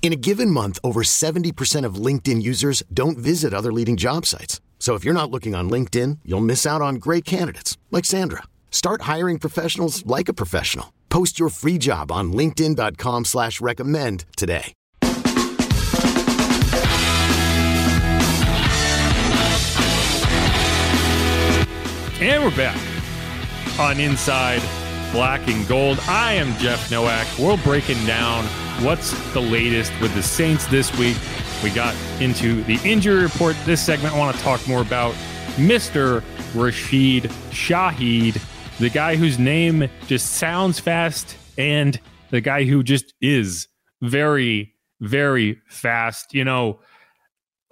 In 0.00 0.12
a 0.12 0.16
given 0.16 0.50
month, 0.50 0.78
over 0.82 1.02
70% 1.02 1.84
of 1.84 1.96
LinkedIn 1.96 2.40
users 2.40 2.82
don't 2.94 3.18
visit 3.18 3.52
other 3.52 3.72
leading 3.72 3.98
job 3.98 4.24
sites. 4.24 4.62
So 4.78 4.94
if 4.94 5.04
you're 5.04 5.12
not 5.12 5.30
looking 5.30 5.54
on 5.54 5.68
LinkedIn, 5.68 6.20
you'll 6.24 6.40
miss 6.40 6.64
out 6.64 6.80
on 6.80 6.94
great 6.94 7.26
candidates 7.26 7.76
like 7.90 8.06
Sandra. 8.06 8.44
Start 8.70 9.02
hiring 9.02 9.38
professionals 9.38 10.06
like 10.06 10.30
a 10.30 10.32
professional. 10.32 10.94
Post 11.10 11.38
your 11.38 11.50
free 11.50 11.76
job 11.76 12.10
on 12.10 12.32
LinkedIn.com 12.32 13.26
slash 13.26 13.60
recommend 13.60 14.24
today. 14.36 14.72
And 22.20 22.42
we're 22.42 22.56
back 22.56 22.80
on 23.78 24.00
Inside 24.00 24.60
Black 25.12 25.46
and 25.48 25.66
Gold. 25.68 26.00
I 26.08 26.32
am 26.32 26.56
Jeff 26.58 26.90
Nowak. 26.90 27.26
We're 27.38 27.56
breaking 27.62 28.04
down 28.06 28.44
what's 28.80 29.12
the 29.32 29.40
latest 29.40 29.92
with 30.00 30.14
the 30.14 30.22
Saints 30.22 30.66
this 30.66 30.96
week. 30.98 31.16
We 31.64 31.70
got 31.70 31.96
into 32.20 32.62
the 32.62 32.78
injury 32.84 33.22
report. 33.22 33.56
This 33.64 33.84
segment, 33.84 34.14
I 34.14 34.18
want 34.18 34.36
to 34.36 34.42
talk 34.42 34.66
more 34.68 34.80
about 34.82 35.14
Mr. 35.56 36.22
Rashid 36.54 37.24
Shaheed, 37.50 38.40
the 38.78 38.88
guy 38.88 39.16
whose 39.16 39.38
name 39.38 39.88
just 40.06 40.34
sounds 40.34 40.78
fast 40.78 41.36
and 41.56 41.98
the 42.30 42.40
guy 42.40 42.64
who 42.64 42.84
just 42.84 43.14
is 43.20 43.66
very, 44.00 44.74
very 45.00 45.60
fast. 45.68 46.32
You 46.32 46.44
know, 46.44 46.78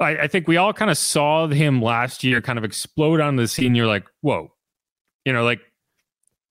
I, 0.01 0.17
I 0.19 0.27
think 0.27 0.49
we 0.49 0.57
all 0.57 0.73
kind 0.73 0.91
of 0.91 0.99
saw 0.99 1.47
him 1.47 1.81
last 1.81 2.25
year 2.25 2.41
kind 2.41 2.59
of 2.59 2.65
explode 2.65 3.21
on 3.21 3.37
the 3.37 3.47
scene. 3.47 3.77
You're 3.77 3.87
like, 3.87 4.07
whoa, 4.21 4.53
you 5.25 5.33
know, 5.33 5.45
like 5.45 5.61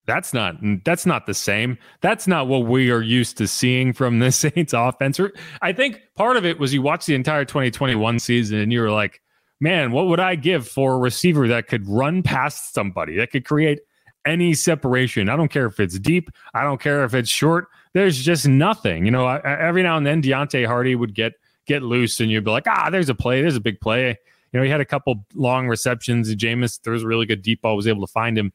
that's 0.06 0.34
not 0.34 0.56
that's 0.84 1.06
not 1.06 1.25
the 1.25 1.34
same. 1.34 1.78
That's 2.02 2.28
not 2.28 2.48
what 2.48 2.66
we 2.66 2.92
are 2.92 3.02
used 3.02 3.38
to 3.38 3.48
seeing 3.48 3.94
from 3.94 4.20
the 4.20 4.31
Saints 4.34 4.73
offense. 4.73 5.20
I 5.62 5.73
think 5.73 6.02
part 6.16 6.38
of 6.38 6.45
it 6.45 6.59
was 6.59 6.73
you 6.73 6.81
watched 6.81 7.08
the 7.08 7.16
entire 7.16 7.45
2021 7.45 8.20
season 8.20 8.59
and 8.59 8.72
you 8.72 8.81
were 8.81 8.92
like, 8.92 9.22
man, 9.59 9.92
what 9.92 10.08
would 10.08 10.20
I 10.20 10.36
give 10.36 10.67
for 10.67 10.94
a 10.94 10.97
receiver 10.97 11.47
that 11.47 11.67
could 11.67 11.88
run 11.88 12.23
past 12.23 12.73
somebody 12.73 13.17
that 13.17 13.31
could 13.31 13.45
create 13.45 13.80
any 14.25 14.53
separation? 14.53 15.30
I 15.30 15.36
don't 15.36 15.52
care 15.52 15.66
if 15.66 15.80
it's 15.80 15.97
deep. 16.00 16.30
I 16.53 16.64
don't 16.64 16.81
care 16.81 17.03
if 17.03 17.14
it's 17.14 17.30
short. 17.30 17.67
There's 17.94 18.22
just 18.22 18.47
nothing. 18.47 19.06
You 19.06 19.12
know, 19.12 19.25
I, 19.25 19.40
every 19.59 19.84
now 19.84 19.97
and 19.97 20.06
then 20.06 20.22
Deonte 20.22 20.66
Harty 20.67 20.95
would 20.95 21.16
get 21.16 21.34
get 21.66 21.81
loose 21.81 22.19
and 22.19 22.30
you'd 22.30 22.45
be 22.45 22.52
like, 22.52 22.67
ah, 22.67 22.90
there's 22.92 23.09
a 23.09 23.16
play. 23.16 23.42
There's 23.42 23.56
a 23.56 23.62
big 23.62 23.80
play. 23.80 24.17
You 24.52 24.59
know, 24.59 24.64
he 24.64 24.69
had 24.69 24.81
a 24.81 24.86
couple 24.86 25.25
long 25.34 25.68
receptions. 25.68 26.34
Jameis, 26.35 26.80
there 26.84 26.94
was 26.94 27.03
a 27.03 27.07
really 27.07 27.25
good 27.25 27.41
deep 27.41 27.62
ball, 27.62 27.75
was 27.75 27.88
able 27.88 28.06
to 28.06 28.12
find 28.12 28.38
him. 28.38 28.53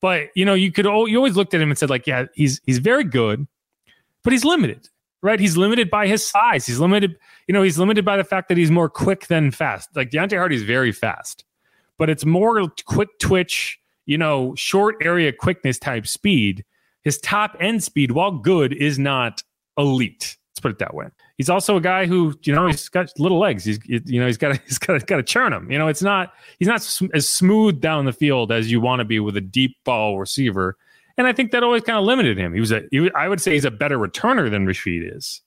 But 0.00 0.28
you 0.34 0.44
know, 0.44 0.54
you 0.54 0.70
could 0.70 0.84
you 0.84 1.16
always 1.16 1.36
looked 1.36 1.54
at 1.54 1.60
him 1.60 1.70
and 1.70 1.78
said 1.78 1.90
like, 1.90 2.06
yeah, 2.06 2.26
he's 2.34 2.60
he's 2.64 2.78
very 2.78 3.04
good, 3.04 3.46
but 4.22 4.32
he's 4.32 4.44
limited, 4.44 4.88
right? 5.22 5.40
He's 5.40 5.56
limited 5.56 5.90
by 5.90 6.06
his 6.06 6.26
size. 6.26 6.66
He's 6.66 6.78
limited, 6.78 7.18
you 7.46 7.52
know, 7.52 7.62
he's 7.62 7.78
limited 7.78 8.04
by 8.04 8.16
the 8.16 8.24
fact 8.24 8.48
that 8.48 8.56
he's 8.56 8.70
more 8.70 8.88
quick 8.88 9.26
than 9.26 9.50
fast. 9.50 9.88
Like 9.96 10.10
Deonte 10.10 10.36
Harty 10.36 10.56
is 10.56 10.62
very 10.62 10.92
fast, 10.92 11.44
but 11.98 12.08
it's 12.08 12.24
more 12.24 12.70
quick 12.86 13.18
twitch, 13.18 13.80
you 14.06 14.18
know, 14.18 14.54
short 14.54 14.96
area 15.02 15.32
quickness 15.32 15.78
type 15.78 16.06
speed. 16.06 16.64
His 17.02 17.18
top 17.18 17.56
end 17.58 17.82
speed, 17.82 18.12
while 18.12 18.32
good, 18.32 18.72
is 18.72 18.98
not 18.98 19.42
elite. 19.76 20.36
Let's 20.50 20.60
put 20.60 20.72
it 20.72 20.78
that 20.78 20.94
way. 20.94 21.06
He's 21.38 21.48
also 21.48 21.76
a 21.76 21.80
guy 21.80 22.06
who, 22.06 22.34
you 22.42 22.52
know, 22.52 22.66
he's 22.66 22.88
got 22.88 23.16
little 23.16 23.38
legs. 23.38 23.64
He's, 23.64 23.78
you 23.86 24.20
know, 24.20 24.26
he's 24.26 24.36
got 24.36 24.60
he's 24.66 24.76
got 24.76 25.06
got 25.06 25.16
to 25.16 25.22
churn 25.22 25.52
him. 25.52 25.70
You 25.70 25.78
know, 25.78 25.86
it's 25.86 26.02
not, 26.02 26.34
he's 26.58 26.68
not 26.68 26.86
as 27.14 27.28
smooth 27.28 27.80
down 27.80 28.04
the 28.04 28.12
field 28.12 28.50
as 28.50 28.70
you 28.70 28.80
want 28.80 29.00
to 29.00 29.04
be 29.04 29.20
with 29.20 29.36
a 29.36 29.40
deep 29.40 29.76
ball 29.84 30.18
receiver. 30.18 30.76
And 31.16 31.26
I 31.26 31.32
think 31.32 31.52
that 31.52 31.62
always 31.62 31.82
kind 31.82 31.98
of 31.98 32.04
limited 32.04 32.38
him. 32.38 32.52
He 32.54 32.60
was 32.60 32.72
a, 32.72 32.82
he, 32.90 33.10
I 33.14 33.28
would 33.28 33.40
say 33.40 33.52
he's 33.52 33.64
a 33.64 33.70
better 33.70 33.98
returner 33.98 34.50
than 34.50 34.66
Rashid 34.66 35.16
is, 35.16 35.40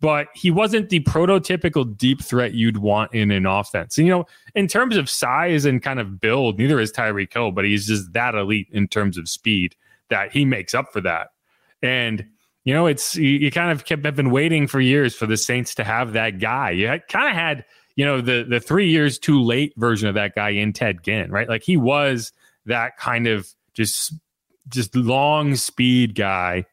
but 0.00 0.28
he 0.34 0.50
wasn't 0.52 0.90
the 0.90 1.00
prototypical 1.00 1.96
deep 1.96 2.22
threat 2.22 2.54
you'd 2.54 2.78
want 2.78 3.12
in 3.12 3.32
an 3.32 3.44
offense. 3.44 3.98
And, 3.98 4.06
you 4.06 4.12
know, 4.12 4.26
in 4.54 4.68
terms 4.68 4.96
of 4.96 5.10
size 5.10 5.64
and 5.64 5.82
kind 5.82 5.98
of 5.98 6.20
build, 6.20 6.58
neither 6.58 6.78
is 6.78 6.92
Tyreek 6.92 7.32
Hill, 7.32 7.50
but 7.50 7.64
he's 7.64 7.88
just 7.88 8.12
that 8.12 8.36
elite 8.36 8.68
in 8.70 8.86
terms 8.86 9.18
of 9.18 9.28
speed 9.28 9.74
that 10.08 10.30
he 10.30 10.44
makes 10.44 10.72
up 10.72 10.92
for 10.92 11.00
that. 11.00 11.28
And, 11.82 12.26
you 12.64 12.72
know, 12.72 12.86
it's 12.86 13.16
you, 13.16 13.30
you 13.30 13.50
kind 13.50 13.70
of 13.72 13.84
kept 13.84 14.04
have 14.04 14.16
been 14.16 14.30
waiting 14.30 14.66
for 14.66 14.80
years 14.80 15.14
for 15.14 15.26
the 15.26 15.36
Saints 15.36 15.74
to 15.76 15.84
have 15.84 16.12
that 16.12 16.38
guy. 16.38 16.70
You 16.70 17.00
kind 17.08 17.28
of 17.28 17.34
had, 17.34 17.64
you 17.96 18.04
know, 18.04 18.20
the 18.20 18.44
the 18.48 18.60
three 18.60 18.88
years 18.88 19.18
too 19.18 19.42
late 19.42 19.72
version 19.76 20.08
of 20.08 20.14
that 20.14 20.34
guy 20.34 20.50
in 20.50 20.72
Ted 20.72 21.02
Ginn, 21.02 21.30
right? 21.30 21.48
Like 21.48 21.62
he 21.62 21.76
was 21.76 22.32
that 22.66 22.96
kind 22.96 23.26
of 23.26 23.48
just 23.74 24.14
just 24.68 24.94
long 24.94 25.56
speed 25.56 26.14
guy 26.14 26.64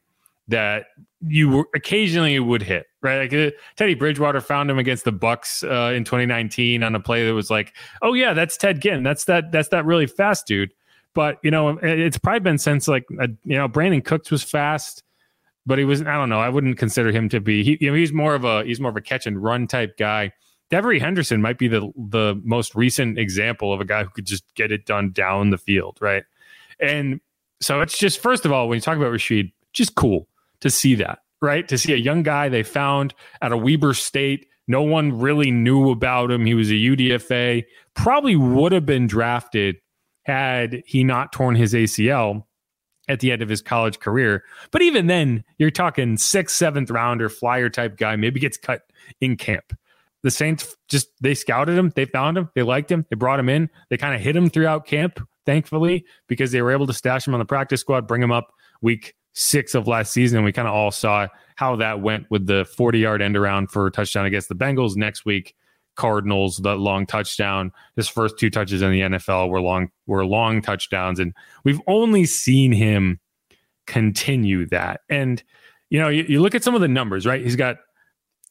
that 0.48 0.86
you 1.26 1.66
occasionally 1.74 2.38
would 2.38 2.62
hit, 2.62 2.86
right? 3.02 3.20
Like 3.20 3.32
uh, 3.32 3.56
Teddy 3.76 3.94
Bridgewater 3.94 4.40
found 4.40 4.70
him 4.70 4.78
against 4.78 5.04
the 5.04 5.12
bucks 5.12 5.62
uh, 5.64 5.92
in 5.94 6.04
2019 6.04 6.82
on 6.82 6.94
a 6.94 7.00
play 7.00 7.26
that 7.26 7.34
was 7.34 7.50
like, 7.50 7.74
oh 8.00 8.14
yeah, 8.14 8.32
that's 8.32 8.56
Ted 8.56 8.80
Ginn. 8.80 9.02
That's 9.02 9.24
that 9.24 9.50
that's 9.50 9.68
that 9.68 9.84
really 9.84 10.06
fast 10.06 10.46
dude. 10.46 10.72
But 11.14 11.38
you 11.42 11.50
know, 11.50 11.78
it's 11.82 12.18
probably 12.18 12.40
been 12.40 12.58
since 12.58 12.86
like 12.86 13.06
a, 13.18 13.28
you 13.44 13.56
know 13.56 13.68
Brandin 13.68 14.04
Cooks 14.04 14.30
was 14.30 14.44
fast 14.44 15.02
but 15.66 15.78
he 15.78 15.84
was 15.84 16.02
I 16.02 16.16
don't 16.16 16.28
know. 16.28 16.40
I 16.40 16.48
wouldn't 16.48 16.78
consider 16.78 17.12
him 17.12 17.28
to 17.30 17.40
be. 17.40 17.62
He, 17.62 17.78
you 17.80 17.90
know, 17.90 17.96
he's 17.96 18.12
more 18.12 18.34
of 18.34 18.44
a 18.44 18.64
he's 18.64 18.80
more 18.80 18.90
of 18.90 18.96
a 18.96 19.00
catch 19.00 19.26
and 19.26 19.42
run 19.42 19.66
type 19.66 19.96
guy. 19.96 20.32
Devery 20.70 21.00
Henderson 21.00 21.42
might 21.42 21.58
be 21.58 21.68
the 21.68 21.90
the 21.96 22.40
most 22.44 22.74
recent 22.74 23.18
example 23.18 23.72
of 23.72 23.80
a 23.80 23.84
guy 23.84 24.04
who 24.04 24.10
could 24.10 24.26
just 24.26 24.44
get 24.54 24.72
it 24.72 24.86
done 24.86 25.10
down 25.12 25.50
the 25.50 25.58
field, 25.58 25.98
right? 26.00 26.24
And 26.80 27.20
so 27.60 27.80
it's 27.80 27.98
just 27.98 28.20
first 28.20 28.44
of 28.44 28.52
all, 28.52 28.68
when 28.68 28.76
you 28.76 28.80
talk 28.80 28.96
about 28.96 29.10
Rashid, 29.10 29.52
just 29.72 29.94
cool 29.94 30.28
to 30.60 30.70
see 30.70 30.94
that, 30.96 31.20
right? 31.42 31.66
To 31.68 31.76
see 31.76 31.92
a 31.92 31.96
young 31.96 32.22
guy 32.22 32.48
they 32.48 32.62
found 32.62 33.14
at 33.42 33.52
a 33.52 33.56
Weber 33.56 33.94
State. 33.94 34.46
No 34.68 34.82
one 34.82 35.18
really 35.18 35.50
knew 35.50 35.90
about 35.90 36.30
him. 36.30 36.46
He 36.46 36.54
was 36.54 36.70
a 36.70 36.74
UDFA. 36.74 37.64
Probably 37.94 38.36
would 38.36 38.70
have 38.70 38.86
been 38.86 39.08
drafted 39.08 39.76
had 40.22 40.84
he 40.86 41.02
not 41.02 41.32
torn 41.32 41.56
his 41.56 41.74
ACL 41.74 42.44
at 43.10 43.20
the 43.20 43.32
end 43.32 43.42
of 43.42 43.48
his 43.48 43.60
college 43.60 43.98
career. 43.98 44.44
But 44.70 44.82
even 44.82 45.06
then, 45.06 45.44
you're 45.58 45.70
talking 45.70 46.16
sixth, 46.16 46.56
seventh 46.56 46.90
rounder, 46.90 47.28
flyer 47.28 47.68
type 47.68 47.96
guy, 47.96 48.16
maybe 48.16 48.40
gets 48.40 48.56
cut 48.56 48.82
in 49.20 49.36
camp. 49.36 49.76
The 50.22 50.30
Saints 50.30 50.76
just 50.88 51.08
they 51.20 51.34
scouted 51.34 51.76
him, 51.76 51.92
they 51.96 52.04
found 52.04 52.36
him, 52.36 52.50
they 52.54 52.62
liked 52.62 52.90
him, 52.90 53.06
they 53.08 53.16
brought 53.16 53.40
him 53.40 53.48
in, 53.48 53.70
they 53.88 53.96
kind 53.96 54.14
of 54.14 54.20
hit 54.20 54.36
him 54.36 54.50
throughout 54.50 54.86
camp, 54.86 55.18
thankfully, 55.46 56.04
because 56.28 56.52
they 56.52 56.62
were 56.62 56.72
able 56.72 56.86
to 56.86 56.92
stash 56.92 57.26
him 57.26 57.34
on 57.34 57.40
the 57.40 57.46
practice 57.46 57.80
squad, 57.80 58.06
bring 58.06 58.22
him 58.22 58.32
up 58.32 58.52
week 58.82 59.14
six 59.32 59.74
of 59.74 59.88
last 59.88 60.12
season. 60.12 60.38
And 60.38 60.44
we 60.44 60.52
kind 60.52 60.68
of 60.68 60.74
all 60.74 60.90
saw 60.90 61.28
how 61.56 61.76
that 61.76 62.00
went 62.00 62.26
with 62.30 62.46
the 62.46 62.64
40 62.76 62.98
yard 62.98 63.22
end 63.22 63.36
around 63.36 63.70
for 63.70 63.86
a 63.86 63.90
touchdown 63.90 64.26
against 64.26 64.48
the 64.48 64.54
Bengals 64.54 64.96
next 64.96 65.24
week. 65.24 65.54
Cardinals, 65.96 66.58
the 66.58 66.76
long 66.76 67.06
touchdown. 67.06 67.72
His 67.96 68.08
first 68.08 68.38
two 68.38 68.50
touches 68.50 68.82
in 68.82 68.90
the 68.90 69.00
NFL 69.00 69.50
were 69.50 69.60
long 69.60 69.90
were 70.06 70.24
long 70.24 70.62
touchdowns, 70.62 71.18
and 71.18 71.34
we've 71.64 71.80
only 71.86 72.24
seen 72.24 72.72
him 72.72 73.20
continue 73.86 74.66
that. 74.66 75.00
And 75.08 75.42
you 75.90 75.98
know, 75.98 76.08
you, 76.08 76.24
you 76.28 76.40
look 76.40 76.54
at 76.54 76.64
some 76.64 76.74
of 76.74 76.80
the 76.80 76.88
numbers, 76.88 77.26
right? 77.26 77.42
He's 77.42 77.56
got 77.56 77.76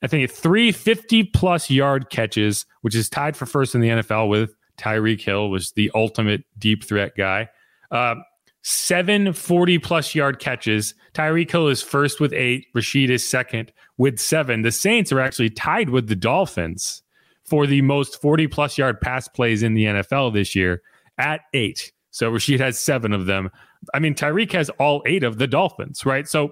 I 0.02 0.08
think 0.08 0.30
three 0.32 0.72
50 0.72 1.26
plus 1.26 1.70
yard 1.70 2.10
catches, 2.10 2.66
which 2.82 2.96
is 2.96 3.10
tied 3.10 3.36
for 3.36 3.46
first 3.46 3.76
in 3.76 3.82
the 3.82 3.90
NFL 3.90 4.30
with 4.30 4.56
Tyreek 4.78 5.22
Hill, 5.22 5.50
was 5.50 5.72
the 5.72 5.92
ultimate 5.94 6.44
deep 6.58 6.84
threat 6.84 7.14
guy. 7.18 7.50
Uh, 7.92 8.16
seven 8.62 9.34
40 9.34 9.80
plus 9.80 10.16
yard 10.16 10.40
catches. 10.40 10.94
Tyreek 11.14 11.52
Hill 11.52 11.68
is 11.68 11.82
first 11.82 12.20
with 12.20 12.34
eight. 12.34 12.68
Rashid 12.74 13.10
is 13.10 13.28
second 13.28 13.74
with 13.98 14.20
seven. 14.20 14.62
The 14.62 14.72
Saints 14.72 15.12
are 15.12 15.20
actually 15.20 15.50
tied 15.50 15.90
with 15.90 16.08
the 16.08 16.16
Dolphins 16.16 17.02
for 17.50 17.66
the 17.68 17.82
most 17.82 18.22
40 18.22 18.48
plus 18.48 18.78
yard 18.78 19.02
pass 19.02 19.28
plays 19.28 19.64
in 19.64 19.74
the 19.74 19.86
NFL 19.86 20.34
this 20.34 20.56
year 20.56 20.82
at 21.18 21.42
eight. 21.54 21.92
So 22.12 22.30
Rashid 22.30 22.60
has 22.60 22.80
seven 22.80 23.14
of 23.14 23.26
them. 23.26 23.50
I 23.94 24.00
mean, 24.00 24.14
Tyreek 24.14 24.52
has 24.54 24.70
all 24.72 25.04
eight 25.06 25.24
of 25.24 25.38
the 25.38 25.48
Dolphins, 25.48 26.06
right? 26.06 26.28
So 26.28 26.52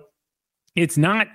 it's 0.75 0.97
not 0.97 1.27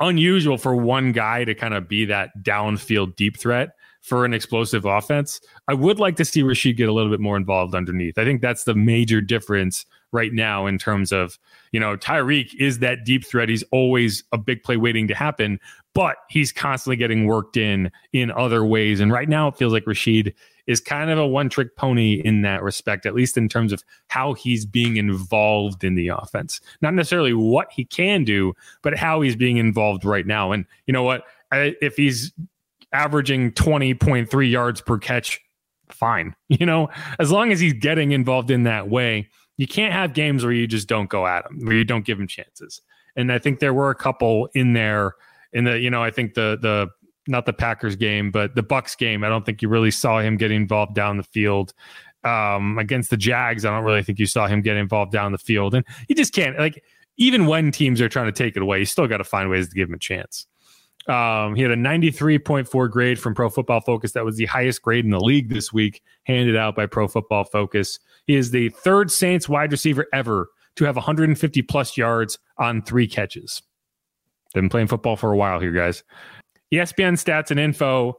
unusual 0.00 0.58
for 0.58 0.76
one 0.76 1.12
guy 1.12 1.44
to 1.44 1.54
kind 1.54 1.74
of 1.74 1.88
be 1.88 2.04
that 2.06 2.30
downfield 2.42 3.16
deep 3.16 3.38
threat 3.38 3.70
for 4.00 4.24
an 4.24 4.32
explosive 4.32 4.84
offense. 4.84 5.40
I 5.66 5.74
would 5.74 5.98
like 5.98 6.16
to 6.16 6.24
see 6.24 6.42
Rashid 6.42 6.76
get 6.76 6.88
a 6.88 6.92
little 6.92 7.10
bit 7.10 7.20
more 7.20 7.36
involved 7.36 7.74
underneath. 7.74 8.18
I 8.18 8.24
think 8.24 8.40
that's 8.40 8.64
the 8.64 8.74
major 8.74 9.20
difference 9.20 9.84
right 10.12 10.32
now 10.32 10.66
in 10.66 10.78
terms 10.78 11.12
of, 11.12 11.38
you 11.72 11.80
know, 11.80 11.96
Tyreek 11.96 12.54
is 12.58 12.78
that 12.78 13.04
deep 13.04 13.26
threat. 13.26 13.48
He's 13.48 13.64
always 13.72 14.24
a 14.32 14.38
big 14.38 14.62
play 14.62 14.76
waiting 14.76 15.08
to 15.08 15.14
happen, 15.14 15.60
but 15.94 16.16
he's 16.30 16.52
constantly 16.52 16.96
getting 16.96 17.26
worked 17.26 17.56
in 17.56 17.90
in 18.12 18.30
other 18.30 18.64
ways. 18.64 19.00
And 19.00 19.12
right 19.12 19.28
now 19.28 19.48
it 19.48 19.56
feels 19.56 19.72
like 19.72 19.86
Rashid 19.86 20.34
is 20.66 20.80
kind 20.80 21.10
of 21.10 21.18
a 21.18 21.26
one 21.26 21.48
trick 21.48 21.76
pony 21.76 22.22
in 22.24 22.42
that 22.42 22.62
respect, 22.62 23.04
at 23.04 23.14
least 23.14 23.36
in 23.36 23.48
terms 23.48 23.72
of 23.72 23.82
how 24.08 24.32
he's 24.34 24.64
being 24.64 24.96
involved 24.96 25.82
in 25.82 25.94
the 25.94 26.08
offense. 26.08 26.60
Not 26.80 26.94
necessarily 26.94 27.34
what 27.34 27.72
he 27.72 27.84
can 27.84 28.24
do, 28.24 28.54
but 28.82 28.96
how 28.96 29.20
he's 29.20 29.36
being 29.36 29.56
involved 29.56 30.04
right 30.04 30.26
now. 30.26 30.52
And 30.52 30.64
you 30.86 30.92
know 30.92 31.02
what? 31.02 31.24
If 31.52 31.96
he's 31.96 32.32
averaging 32.92 33.52
20.3 33.52 34.50
yards 34.50 34.80
per 34.80 34.98
catch, 34.98 35.40
fine. 35.90 36.34
You 36.48 36.66
know, 36.66 36.88
as 37.18 37.30
long 37.30 37.52
as 37.52 37.60
he's 37.60 37.74
getting 37.74 38.12
involved 38.12 38.50
in 38.50 38.62
that 38.64 38.88
way, 38.88 39.28
you 39.58 39.66
can't 39.66 39.92
have 39.92 40.14
games 40.14 40.44
where 40.44 40.52
you 40.52 40.66
just 40.66 40.88
don't 40.88 41.10
go 41.10 41.26
at 41.26 41.44
him, 41.46 41.60
where 41.64 41.76
you 41.76 41.84
don't 41.84 42.04
give 42.04 42.18
him 42.18 42.26
chances. 42.26 42.80
And 43.16 43.30
I 43.32 43.38
think 43.38 43.58
there 43.58 43.74
were 43.74 43.90
a 43.90 43.94
couple 43.94 44.48
in 44.54 44.72
there 44.72 45.14
in 45.52 45.64
the, 45.64 45.78
you 45.78 45.90
know, 45.90 46.02
I 46.02 46.10
think 46.10 46.34
the 46.34 46.58
the 46.60 46.88
not 47.26 47.44
the 47.44 47.52
Packers 47.52 47.96
game, 47.96 48.30
but 48.30 48.54
the 48.54 48.62
Bucks 48.62 48.96
game. 48.96 49.22
I 49.22 49.28
don't 49.28 49.44
think 49.44 49.60
you 49.60 49.68
really 49.68 49.90
saw 49.90 50.20
him 50.20 50.36
get 50.36 50.50
involved 50.50 50.94
down 50.94 51.18
the 51.18 51.22
field. 51.22 51.74
Um, 52.24 52.78
against 52.78 53.10
the 53.10 53.16
Jags, 53.16 53.64
I 53.64 53.70
don't 53.70 53.84
really 53.84 54.02
think 54.02 54.18
you 54.18 54.26
saw 54.26 54.46
him 54.46 54.62
get 54.62 54.76
involved 54.76 55.12
down 55.12 55.32
the 55.32 55.38
field. 55.38 55.74
And 55.74 55.84
you 56.08 56.14
just 56.14 56.32
can't 56.32 56.58
like 56.58 56.82
even 57.18 57.46
when 57.46 57.70
teams 57.70 58.00
are 58.00 58.08
trying 58.08 58.26
to 58.26 58.32
take 58.32 58.56
it 58.56 58.62
away, 58.62 58.78
you 58.78 58.84
still 58.84 59.06
got 59.06 59.18
to 59.18 59.24
find 59.24 59.50
ways 59.50 59.68
to 59.68 59.74
give 59.74 59.88
him 59.88 59.94
a 59.94 59.98
chance. 59.98 60.46
Um, 61.08 61.54
he 61.54 61.62
had 61.62 61.70
a 61.70 61.76
93.4 61.76 62.90
grade 62.90 63.18
from 63.18 63.34
Pro 63.34 63.48
Football 63.48 63.80
Focus. 63.80 64.12
That 64.12 64.24
was 64.24 64.36
the 64.36 64.44
highest 64.46 64.82
grade 64.82 65.04
in 65.04 65.10
the 65.10 65.20
league 65.20 65.48
this 65.48 65.72
week, 65.72 66.02
handed 66.24 66.56
out 66.56 66.76
by 66.76 66.86
Pro 66.86 67.08
Football 67.08 67.44
Focus. 67.44 67.98
He 68.26 68.36
is 68.36 68.50
the 68.50 68.68
third 68.70 69.10
Saints 69.10 69.48
wide 69.48 69.72
receiver 69.72 70.06
ever 70.12 70.50
to 70.76 70.84
have 70.84 70.96
150 70.96 71.62
plus 71.62 71.96
yards 71.96 72.38
on 72.58 72.82
three 72.82 73.06
catches. 73.06 73.62
Been 74.54 74.68
playing 74.68 74.88
football 74.88 75.16
for 75.16 75.32
a 75.32 75.36
while 75.36 75.60
here, 75.60 75.72
guys. 75.72 76.04
ESPN 76.72 77.14
stats 77.14 77.50
and 77.50 77.58
info 77.58 78.18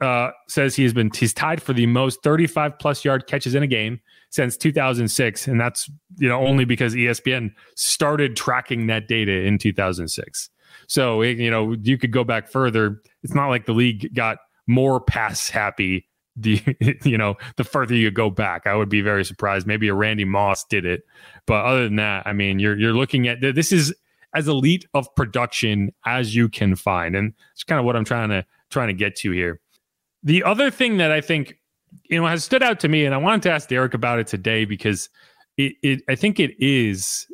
uh, 0.00 0.30
says 0.48 0.74
he 0.74 0.82
has 0.82 0.92
been 0.92 1.10
he's 1.14 1.32
tied 1.32 1.62
for 1.62 1.72
the 1.72 1.86
most 1.86 2.22
35 2.22 2.78
plus 2.78 3.04
yard 3.04 3.26
catches 3.26 3.54
in 3.54 3.62
a 3.62 3.66
game 3.66 4.00
since 4.34 4.56
2006, 4.56 5.46
and 5.46 5.60
that's 5.60 5.88
you 6.18 6.28
know 6.28 6.44
only 6.44 6.64
because 6.64 6.92
ESPN 6.92 7.52
started 7.76 8.34
tracking 8.34 8.88
that 8.88 9.06
data 9.06 9.30
in 9.30 9.58
2006. 9.58 10.50
So 10.88 11.22
you 11.22 11.48
know 11.48 11.76
you 11.80 11.96
could 11.96 12.10
go 12.10 12.24
back 12.24 12.48
further. 12.48 13.00
It's 13.22 13.32
not 13.32 13.48
like 13.48 13.66
the 13.66 13.72
league 13.72 14.12
got 14.12 14.38
more 14.66 15.00
pass 15.00 15.50
happy. 15.50 16.08
The 16.34 16.60
you 17.04 17.16
know 17.16 17.36
the 17.56 17.62
further 17.62 17.94
you 17.94 18.10
go 18.10 18.28
back, 18.28 18.66
I 18.66 18.74
would 18.74 18.88
be 18.88 19.02
very 19.02 19.24
surprised. 19.24 19.68
Maybe 19.68 19.86
a 19.86 19.94
Randy 19.94 20.24
Moss 20.24 20.64
did 20.64 20.84
it, 20.84 21.02
but 21.46 21.64
other 21.64 21.84
than 21.84 21.96
that, 21.96 22.26
I 22.26 22.32
mean, 22.32 22.58
you're 22.58 22.76
you're 22.76 22.92
looking 22.92 23.28
at 23.28 23.40
this 23.40 23.70
is 23.70 23.94
as 24.34 24.48
elite 24.48 24.84
of 24.94 25.14
production 25.14 25.92
as 26.06 26.34
you 26.34 26.48
can 26.48 26.74
find, 26.74 27.14
and 27.14 27.34
it's 27.52 27.62
kind 27.62 27.78
of 27.78 27.84
what 27.84 27.94
I'm 27.94 28.04
trying 28.04 28.30
to 28.30 28.44
trying 28.68 28.88
to 28.88 28.94
get 28.94 29.14
to 29.18 29.30
here. 29.30 29.60
The 30.24 30.42
other 30.42 30.72
thing 30.72 30.96
that 30.96 31.12
I 31.12 31.20
think 31.20 31.54
you 32.04 32.20
know 32.20 32.26
has 32.26 32.44
stood 32.44 32.62
out 32.62 32.80
to 32.80 32.88
me, 32.88 33.04
and 33.04 33.14
I 33.14 33.18
wanted 33.18 33.42
to 33.42 33.50
ask 33.50 33.68
Derek 33.68 33.94
about 33.94 34.18
it 34.18 34.26
today 34.26 34.64
because 34.64 35.08
it, 35.56 35.74
it 35.82 36.02
I 36.08 36.14
think 36.14 36.40
it 36.40 36.54
is 36.58 37.26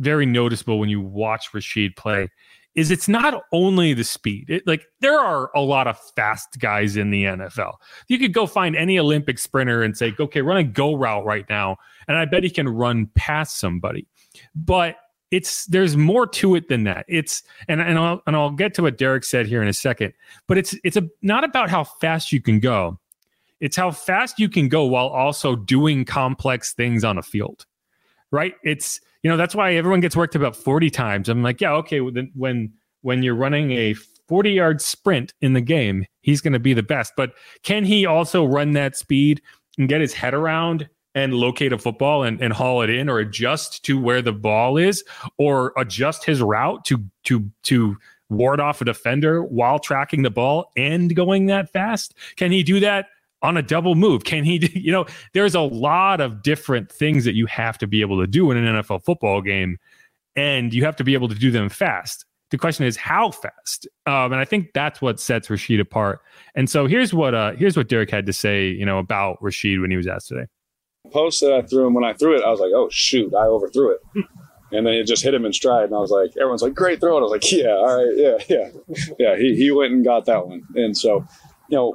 very 0.00 0.26
noticeable 0.26 0.78
when 0.78 0.88
you 0.88 1.00
watch 1.00 1.52
Rashid 1.52 1.96
play. 1.96 2.28
Is 2.74 2.90
it's 2.90 3.06
not 3.06 3.44
only 3.52 3.94
the 3.94 4.02
speed. 4.02 4.46
It, 4.50 4.66
like 4.66 4.84
there 5.00 5.18
are 5.18 5.48
a 5.54 5.60
lot 5.60 5.86
of 5.86 5.96
fast 6.16 6.58
guys 6.58 6.96
in 6.96 7.10
the 7.10 7.22
NFL. 7.22 7.74
You 8.08 8.18
could 8.18 8.32
go 8.32 8.46
find 8.46 8.74
any 8.74 8.98
Olympic 8.98 9.38
sprinter 9.38 9.84
and 9.84 9.96
say, 9.96 10.12
"Okay, 10.18 10.42
run 10.42 10.56
a 10.56 10.64
go 10.64 10.94
route 10.94 11.24
right 11.24 11.48
now," 11.48 11.76
and 12.08 12.16
I 12.16 12.24
bet 12.24 12.42
he 12.42 12.50
can 12.50 12.68
run 12.68 13.08
past 13.14 13.60
somebody. 13.60 14.08
But 14.56 14.96
it's 15.30 15.66
there's 15.66 15.96
more 15.96 16.26
to 16.26 16.54
it 16.54 16.68
than 16.68 16.84
that. 16.84 17.04
It's 17.08 17.42
and 17.68 17.80
and 17.80 17.98
I'll 17.98 18.22
and 18.26 18.36
I'll 18.36 18.50
get 18.50 18.74
to 18.74 18.82
what 18.82 18.98
Derek 18.98 19.24
said 19.24 19.46
here 19.46 19.62
in 19.62 19.68
a 19.68 19.72
second. 19.72 20.12
But 20.46 20.58
it's 20.58 20.76
it's 20.84 20.96
a 20.96 21.08
not 21.22 21.44
about 21.44 21.70
how 21.70 21.84
fast 21.84 22.32
you 22.32 22.40
can 22.40 22.60
go. 22.60 22.98
It's 23.60 23.76
how 23.76 23.90
fast 23.90 24.38
you 24.38 24.48
can 24.48 24.68
go 24.68 24.84
while 24.84 25.08
also 25.08 25.56
doing 25.56 26.04
complex 26.04 26.72
things 26.72 27.04
on 27.04 27.18
a 27.18 27.22
field. 27.22 27.66
Right? 28.30 28.54
It's 28.64 29.00
you 29.22 29.30
know 29.30 29.36
that's 29.36 29.54
why 29.54 29.74
everyone 29.74 30.00
gets 30.00 30.16
worked 30.16 30.34
about 30.34 30.56
40 30.56 30.90
times. 30.90 31.28
I'm 31.28 31.42
like, 31.42 31.60
yeah, 31.60 31.72
okay, 31.72 32.00
when 32.00 32.30
when 32.34 32.72
when 33.02 33.22
you're 33.22 33.34
running 33.34 33.72
a 33.72 33.94
40 34.28 34.50
yard 34.50 34.82
sprint 34.82 35.34
in 35.40 35.52
the 35.52 35.60
game, 35.60 36.06
he's 36.20 36.40
going 36.40 36.52
to 36.52 36.58
be 36.58 36.74
the 36.74 36.82
best. 36.82 37.12
But 37.16 37.32
can 37.62 37.84
he 37.84 38.06
also 38.06 38.44
run 38.44 38.72
that 38.72 38.96
speed 38.96 39.42
and 39.78 39.88
get 39.88 40.00
his 40.00 40.14
head 40.14 40.34
around 40.34 40.88
and 41.14 41.34
locate 41.34 41.72
a 41.72 41.78
football 41.78 42.24
and, 42.24 42.40
and 42.40 42.52
haul 42.52 42.82
it 42.82 42.90
in 42.90 43.08
or 43.08 43.18
adjust 43.18 43.84
to 43.84 44.00
where 44.00 44.22
the 44.22 44.32
ball 44.32 44.76
is 44.76 45.04
or 45.38 45.72
adjust 45.76 46.24
his 46.24 46.42
route 46.42 46.84
to 46.86 47.04
to 47.24 47.48
to 47.62 47.96
ward 48.30 48.58
off 48.60 48.80
a 48.80 48.84
defender 48.84 49.44
while 49.44 49.78
tracking 49.78 50.22
the 50.22 50.30
ball 50.30 50.70
and 50.76 51.14
going 51.14 51.46
that 51.46 51.70
fast? 51.72 52.14
Can 52.36 52.50
he 52.50 52.62
do 52.62 52.80
that 52.80 53.06
on 53.44 53.56
a 53.56 53.62
double 53.62 53.94
move? 53.94 54.24
Can 54.24 54.42
he, 54.42 54.70
you 54.74 54.90
know, 54.90 55.06
there's 55.32 55.54
a 55.54 55.60
lot 55.60 56.20
of 56.20 56.42
different 56.42 56.90
things 56.90 57.24
that 57.24 57.34
you 57.34 57.46
have 57.46 57.78
to 57.78 57.86
be 57.86 58.00
able 58.00 58.20
to 58.20 58.26
do 58.26 58.50
in 58.50 58.56
an 58.56 58.82
NFL 58.82 59.04
football 59.04 59.40
game, 59.40 59.78
and 60.34 60.74
you 60.74 60.84
have 60.84 60.96
to 60.96 61.04
be 61.04 61.14
able 61.14 61.28
to 61.28 61.34
do 61.36 61.50
them 61.50 61.68
fast. 61.68 62.24
The 62.50 62.58
question 62.58 62.84
is 62.84 62.96
how 62.96 63.30
fast, 63.30 63.88
um, 64.06 64.32
and 64.32 64.36
I 64.36 64.44
think 64.44 64.72
that's 64.74 65.00
what 65.00 65.18
sets 65.18 65.50
Rashid 65.50 65.80
apart. 65.80 66.20
And 66.54 66.68
so 66.68 66.86
here's 66.86 67.12
what 67.12 67.34
uh, 67.34 67.52
here's 67.52 67.76
what 67.76 67.88
Derek 67.88 68.10
had 68.10 68.26
to 68.26 68.32
say, 68.32 68.68
you 68.68 68.84
know, 68.84 68.98
about 68.98 69.38
Rashid 69.40 69.80
when 69.80 69.90
he 69.90 69.96
was 69.96 70.06
asked 70.06 70.28
today 70.28 70.46
post 71.10 71.40
that 71.40 71.52
I 71.52 71.62
threw 71.62 71.86
him 71.86 71.94
when 71.94 72.04
I 72.04 72.12
threw 72.14 72.36
it, 72.36 72.44
I 72.44 72.50
was 72.50 72.60
like, 72.60 72.72
oh 72.74 72.88
shoot, 72.90 73.34
I 73.34 73.44
overthrew 73.44 73.92
it. 73.92 74.00
And 74.72 74.86
then 74.86 74.94
it 74.94 75.06
just 75.06 75.22
hit 75.22 75.34
him 75.34 75.44
in 75.44 75.52
stride, 75.52 75.84
and 75.84 75.94
I 75.94 75.98
was 75.98 76.10
like, 76.10 76.36
everyone's 76.36 76.62
like, 76.62 76.74
great 76.74 76.98
throw. 76.98 77.16
And 77.16 77.22
I 77.22 77.28
was 77.28 77.32
like, 77.32 77.52
yeah, 77.52 77.68
all 77.68 77.96
right, 77.96 78.16
yeah, 78.16 78.36
yeah, 78.48 78.70
yeah. 79.20 79.36
He 79.36 79.54
he 79.54 79.70
went 79.70 79.92
and 79.92 80.04
got 80.04 80.24
that 80.24 80.48
one. 80.48 80.66
And 80.74 80.96
so, 80.96 81.24
you 81.68 81.76
know, 81.76 81.94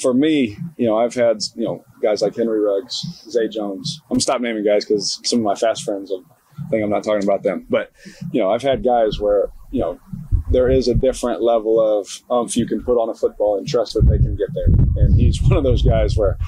for 0.00 0.14
me, 0.14 0.56
you 0.76 0.86
know, 0.86 0.96
I've 0.96 1.14
had 1.14 1.38
you 1.54 1.64
know 1.64 1.84
guys 2.02 2.22
like 2.22 2.36
Henry 2.36 2.60
Ruggs, 2.60 3.24
Zay 3.28 3.48
Jones. 3.48 4.00
I'm 4.04 4.14
gonna 4.14 4.20
stop 4.20 4.40
naming 4.40 4.64
guys 4.64 4.84
because 4.84 5.20
some 5.24 5.40
of 5.40 5.44
my 5.44 5.54
fast 5.54 5.84
friends 5.84 6.10
will 6.10 6.24
think 6.70 6.82
I'm 6.82 6.90
not 6.90 7.04
talking 7.04 7.24
about 7.24 7.42
them. 7.42 7.66
But 7.68 7.92
you 8.32 8.40
know, 8.40 8.50
I've 8.50 8.62
had 8.62 8.84
guys 8.84 9.20
where 9.20 9.50
you 9.70 9.80
know 9.80 10.00
there 10.50 10.70
is 10.70 10.88
a 10.88 10.94
different 10.94 11.42
level 11.42 11.80
of 11.80 12.08
umph 12.30 12.56
you 12.56 12.66
can 12.66 12.82
put 12.82 12.98
on 12.98 13.08
a 13.08 13.14
football 13.14 13.58
and 13.58 13.66
trust 13.66 13.94
that 13.94 14.06
they 14.08 14.18
can 14.18 14.36
get 14.36 14.48
there. 14.54 15.04
And 15.04 15.14
he's 15.14 15.42
one 15.42 15.56
of 15.56 15.64
those 15.64 15.82
guys 15.82 16.16
where 16.16 16.38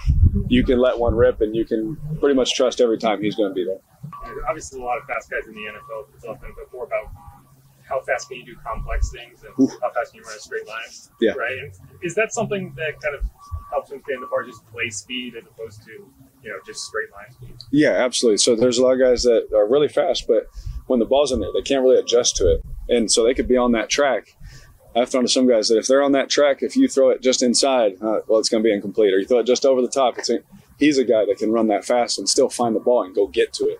you 0.49 0.65
can 0.65 0.79
let 0.79 0.99
one 0.99 1.15
rip 1.15 1.41
and 1.41 1.55
you 1.55 1.65
can 1.65 1.97
pretty 2.21 2.35
much 2.35 2.55
trust 2.55 2.81
every 2.81 2.99
time 2.99 3.23
he's 3.23 3.35
going 3.35 3.51
to 3.51 3.55
be 3.55 3.65
there. 3.65 3.81
Obviously, 4.49 4.81
a 4.81 4.85
lot 4.85 4.99
of 4.99 5.05
fast 5.05 5.31
guys 5.31 5.47
in 5.49 5.55
the 5.55 5.61
NFL. 5.61 6.15
It's 6.15 6.25
often 6.25 6.53
more 6.73 6.85
about 6.85 7.11
how 7.89 8.01
fast 8.01 8.29
can 8.29 8.39
you 8.39 8.45
do 8.45 8.57
complex 8.65 9.11
things 9.11 9.43
and 9.43 9.71
how 9.81 9.91
fast 9.93 10.13
can 10.13 10.21
you 10.21 10.27
run 10.27 10.37
a 10.37 10.41
straight 10.41 10.67
line. 10.67 10.79
Yeah. 11.21 11.33
Right. 11.33 11.59
And 11.59 11.73
is 12.03 12.15
that 12.15 12.33
something 12.33 12.73
that 12.77 13.01
kind 13.01 13.15
of 13.15 13.25
helps 13.71 13.91
him 13.91 14.03
stand 14.05 14.23
apart, 14.23 14.47
just 14.47 14.67
play 14.67 14.91
speed 14.91 15.35
as 15.37 15.45
opposed 15.47 15.83
to 15.85 15.93
you 16.43 16.51
know 16.51 16.59
just 16.67 16.85
straight 16.85 17.11
line 17.13 17.33
speed? 17.33 17.55
Yeah, 17.71 17.93
absolutely. 17.93 18.39
So 18.39 18.55
there's 18.55 18.79
a 18.79 18.83
lot 18.83 18.93
of 18.93 19.01
guys 19.01 19.23
that 19.23 19.49
are 19.55 19.69
really 19.69 19.89
fast, 19.89 20.27
but 20.27 20.47
when 20.87 20.99
the 20.99 21.07
ball's 21.07 21.33
in 21.33 21.41
there, 21.41 21.51
they 21.53 21.63
can't 21.63 21.83
really 21.83 21.99
adjust 21.99 22.37
to 22.37 22.53
it, 22.53 22.63
and 22.89 23.11
so 23.11 23.25
they 23.25 23.35
could 23.35 23.49
be 23.49 23.57
on 23.57 23.73
that 23.73 23.89
track 23.89 24.35
I've 24.97 25.11
thrown 25.11 25.25
to 25.25 25.29
some 25.29 25.49
guys 25.49 25.69
that 25.69 25.79
if 25.79 25.87
they're 25.87 26.03
on 26.03 26.13
that 26.13 26.29
track, 26.29 26.63
if 26.63 26.77
you 26.77 26.89
throw 26.89 27.11
it 27.11 27.23
just 27.23 27.43
inside, 27.43 27.95
uh, 28.03 28.21
well, 28.27 28.39
it's 28.39 28.49
going 28.49 28.63
to 28.63 28.67
be 28.67 28.73
incomplete. 28.73 29.13
Or 29.13 29.19
you 29.19 29.27
throw 29.27 29.39
it 29.39 29.47
just 29.47 29.65
over 29.65 29.83
the 29.83 29.89
top, 29.89 30.19
it's 30.19 30.31
a, 30.31 30.41
he's 30.79 30.99
a 30.99 31.05
guy 31.05 31.25
that 31.27 31.39
can 31.39 31.53
run 31.53 31.69
that 31.69 31.85
fast 31.85 32.19
and 32.19 32.29
still 32.29 32.49
find 32.49 32.75
the 32.75 32.81
ball 32.81 33.05
and 33.05 33.15
go 33.15 33.27
get 33.27 33.53
to 33.55 33.65
it. 33.65 33.79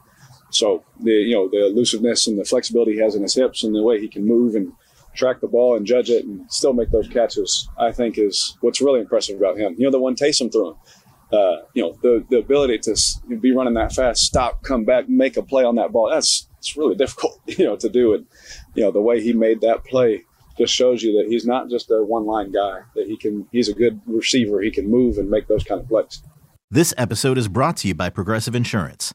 So 0.51 0.85
the 1.01 1.13
you 1.13 1.35
know 1.35 1.49
the 1.49 1.67
elusiveness 1.67 2.27
and 2.27 2.39
the 2.39 2.45
flexibility 2.45 2.93
he 2.95 3.01
has 3.01 3.15
in 3.15 3.23
his 3.23 3.35
hips 3.35 3.65
and 3.65 3.75
the 3.75 3.83
way 3.83 4.01
he 4.01 4.09
can 4.09 4.27
move 4.27 4.55
and 4.55 4.73
track 5.15 5.41
the 5.41 5.49
ball 5.49 5.77
and 5.77 5.87
judge 5.87 6.11
it 6.11 6.25
and 6.25 6.51
still 6.51 6.73
make 6.73 6.91
those 6.91 7.09
catches, 7.09 7.69
I 7.77 7.93
think 7.93 8.19
is 8.19 8.57
what's 8.61 8.81
really 8.81 9.01
impressive 9.01 9.39
about 9.39 9.59
him. 9.59 9.75
You 9.77 9.85
know 9.85 9.91
the 9.91 9.99
one 9.99 10.15
Taysom 10.15 10.51
threw 10.51 10.71
him. 10.71 10.77
Uh, 11.31 11.57
you 11.75 11.83
know 11.83 11.99
the 12.03 12.25
the 12.31 12.39
ability 12.39 12.79
to 12.79 12.97
be 13.41 13.53
running 13.53 13.75
that 13.75 13.93
fast, 13.93 14.23
stop, 14.23 14.63
come 14.63 14.85
back, 14.85 15.09
make 15.09 15.37
a 15.37 15.43
play 15.43 15.65
on 15.65 15.75
that 15.77 15.93
ball. 15.93 16.11
That's 16.11 16.49
it's 16.59 16.77
really 16.77 16.95
difficult, 17.05 17.41
you 17.47 17.65
know, 17.65 17.77
to 17.77 17.89
do 17.89 18.15
it. 18.15 18.25
You 18.75 18.85
know 18.85 18.91
the 18.91 19.03
way 19.03 19.21
he 19.21 19.33
made 19.33 19.61
that 19.61 19.85
play 19.85 20.25
just 20.57 20.75
shows 20.75 21.03
you 21.03 21.17
that 21.19 21.31
he's 21.31 21.47
not 21.47 21.69
just 21.69 21.91
a 21.91 22.03
one 22.03 22.27
line 22.27 22.51
guy, 22.51 22.81
that 22.95 23.07
he 23.07 23.17
can 23.17 23.47
he's 23.53 23.69
a 23.69 23.75
good 23.75 24.01
receiver. 24.07 24.63
He 24.63 24.71
can 24.71 24.91
move 24.91 25.19
and 25.19 25.29
make 25.29 25.47
those 25.47 25.65
kind 25.65 25.81
of 25.81 25.89
plays. 25.89 26.23
This 26.71 26.93
episode 26.99 27.39
is 27.39 27.49
brought 27.49 27.79
to 27.79 27.89
you 27.89 27.95
by 27.95 28.11
Progressive 28.11 28.55
Insurance. 28.55 29.15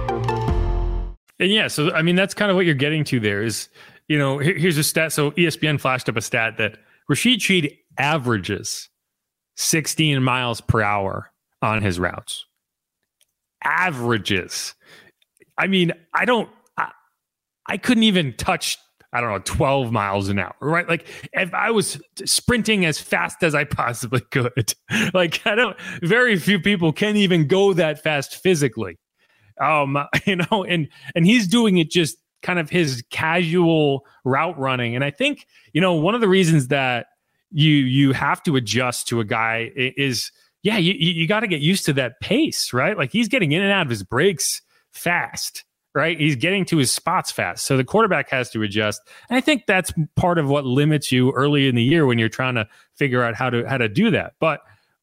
And 1.41 1.51
yeah, 1.51 1.67
so 1.67 1.91
I 1.91 2.03
mean 2.03 2.15
that's 2.15 2.35
kind 2.35 2.51
of 2.51 2.55
what 2.55 2.67
you're 2.67 2.75
getting 2.75 3.03
to 3.05 3.19
there 3.19 3.41
is, 3.41 3.67
you 4.07 4.17
know, 4.17 4.37
here's 4.37 4.77
a 4.77 4.83
stat. 4.83 5.11
So 5.11 5.31
ESPN 5.31 5.81
flashed 5.81 6.07
up 6.07 6.15
a 6.15 6.21
stat 6.21 6.57
that 6.57 6.77
Rashid 7.09 7.39
Shaheed 7.39 7.77
averages 7.97 8.89
16 9.57 10.21
miles 10.21 10.61
per 10.61 10.81
hour 10.81 11.31
on 11.63 11.81
his 11.81 11.99
routes. 11.99 12.45
Averages. 13.63 14.75
I 15.57 15.65
mean, 15.65 15.93
I 16.13 16.25
don't 16.25 16.47
I, 16.77 16.91
I 17.65 17.77
couldn't 17.77 18.03
even 18.03 18.33
touch 18.37 18.77
I 19.13 19.19
don't 19.19 19.31
know, 19.31 19.39
12 19.39 19.91
miles 19.91 20.29
an 20.29 20.39
hour, 20.39 20.55
right? 20.61 20.87
Like 20.87 21.05
if 21.33 21.53
I 21.53 21.71
was 21.71 21.99
sprinting 22.23 22.85
as 22.85 22.99
fast 22.99 23.43
as 23.43 23.53
I 23.55 23.65
possibly 23.65 24.21
could, 24.31 24.73
like 25.13 25.45
I 25.45 25.55
don't, 25.55 25.75
very 26.01 26.37
few 26.37 26.61
people 26.61 26.93
can 26.93 27.17
even 27.17 27.47
go 27.47 27.73
that 27.73 28.01
fast 28.01 28.35
physically. 28.35 28.97
Um, 29.61 29.97
you 30.25 30.37
know, 30.37 30.63
and 30.63 30.87
and 31.15 31.25
he's 31.25 31.47
doing 31.47 31.77
it 31.77 31.89
just 31.89 32.17
kind 32.41 32.59
of 32.59 32.69
his 32.69 33.03
casual 33.11 34.05
route 34.23 34.57
running. 34.57 34.95
And 34.95 35.03
I 35.03 35.11
think, 35.11 35.47
you 35.73 35.81
know, 35.81 35.93
one 35.93 36.15
of 36.15 36.21
the 36.21 36.27
reasons 36.27 36.69
that 36.69 37.07
you 37.51 37.71
you 37.71 38.13
have 38.13 38.41
to 38.43 38.55
adjust 38.55 39.07
to 39.09 39.19
a 39.19 39.25
guy 39.25 39.71
is 39.75 40.31
yeah, 40.63 40.77
you 40.77 40.93
you 40.93 41.27
got 41.27 41.41
to 41.41 41.47
get 41.47 41.61
used 41.61 41.85
to 41.85 41.93
that 41.93 42.19
pace, 42.19 42.73
right? 42.73 42.97
Like 42.97 43.11
he's 43.11 43.27
getting 43.27 43.51
in 43.51 43.61
and 43.61 43.71
out 43.71 43.85
of 43.85 43.89
his 43.89 44.03
breaks 44.03 44.61
fast 44.91 45.63
right? 45.93 46.19
He's 46.19 46.35
getting 46.35 46.65
to 46.65 46.77
his 46.77 46.91
spots 46.91 47.31
fast. 47.31 47.65
So 47.65 47.75
the 47.75 47.83
quarterback 47.83 48.29
has 48.29 48.49
to 48.51 48.63
adjust. 48.63 49.01
And 49.29 49.37
I 49.37 49.41
think 49.41 49.65
that's 49.65 49.91
part 50.15 50.37
of 50.37 50.47
what 50.47 50.65
limits 50.65 51.11
you 51.11 51.31
early 51.31 51.67
in 51.67 51.75
the 51.75 51.83
year 51.83 52.05
when 52.05 52.17
you're 52.17 52.29
trying 52.29 52.55
to 52.55 52.67
figure 52.95 53.23
out 53.23 53.35
how 53.35 53.49
to 53.49 53.65
how 53.67 53.77
to 53.77 53.89
do 53.89 54.11
that. 54.11 54.33
But 54.39 54.61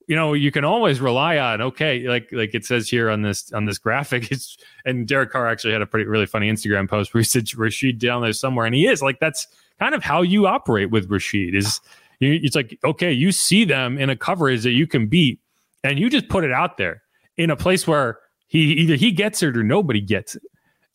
you 0.08 0.16
know, 0.16 0.32
you 0.32 0.50
can 0.50 0.64
always 0.64 1.00
rely 1.00 1.36
on 1.36 1.60
okay, 1.60 2.08
like 2.08 2.30
like 2.32 2.54
it 2.54 2.64
says 2.64 2.88
here 2.88 3.10
on 3.10 3.20
this 3.20 3.52
on 3.52 3.66
this 3.66 3.78
graphic. 3.78 4.32
It's 4.32 4.56
and 4.84 5.06
Derek 5.06 5.30
Carr 5.30 5.46
actually 5.46 5.74
had 5.74 5.82
a 5.82 5.86
pretty 5.86 6.06
really 6.06 6.26
funny 6.26 6.50
Instagram 6.50 6.88
post 6.88 7.12
where 7.12 7.20
he 7.20 7.24
said 7.24 7.54
Rashid 7.56 7.98
down 7.98 8.22
there 8.22 8.32
somewhere, 8.32 8.64
and 8.64 8.74
he 8.74 8.86
is 8.86 9.02
like 9.02 9.20
that's 9.20 9.46
kind 9.78 9.94
of 9.94 10.02
how 10.02 10.22
you 10.22 10.46
operate 10.46 10.90
with 10.90 11.10
Rashid. 11.10 11.54
Is 11.54 11.80
you, 12.20 12.40
it's 12.42 12.56
like 12.56 12.78
okay, 12.82 13.12
you 13.12 13.30
see 13.30 13.64
them 13.66 13.98
in 13.98 14.08
a 14.08 14.16
coverage 14.16 14.62
that 14.62 14.70
you 14.70 14.86
can 14.86 15.08
beat, 15.08 15.40
and 15.84 15.98
you 15.98 16.08
just 16.08 16.28
put 16.28 16.42
it 16.42 16.52
out 16.52 16.78
there 16.78 17.02
in 17.36 17.50
a 17.50 17.56
place 17.56 17.86
where 17.86 18.18
he 18.46 18.60
either 18.72 18.96
he 18.96 19.12
gets 19.12 19.42
it 19.42 19.56
or 19.58 19.62
nobody 19.62 20.00
gets 20.00 20.34
it 20.34 20.42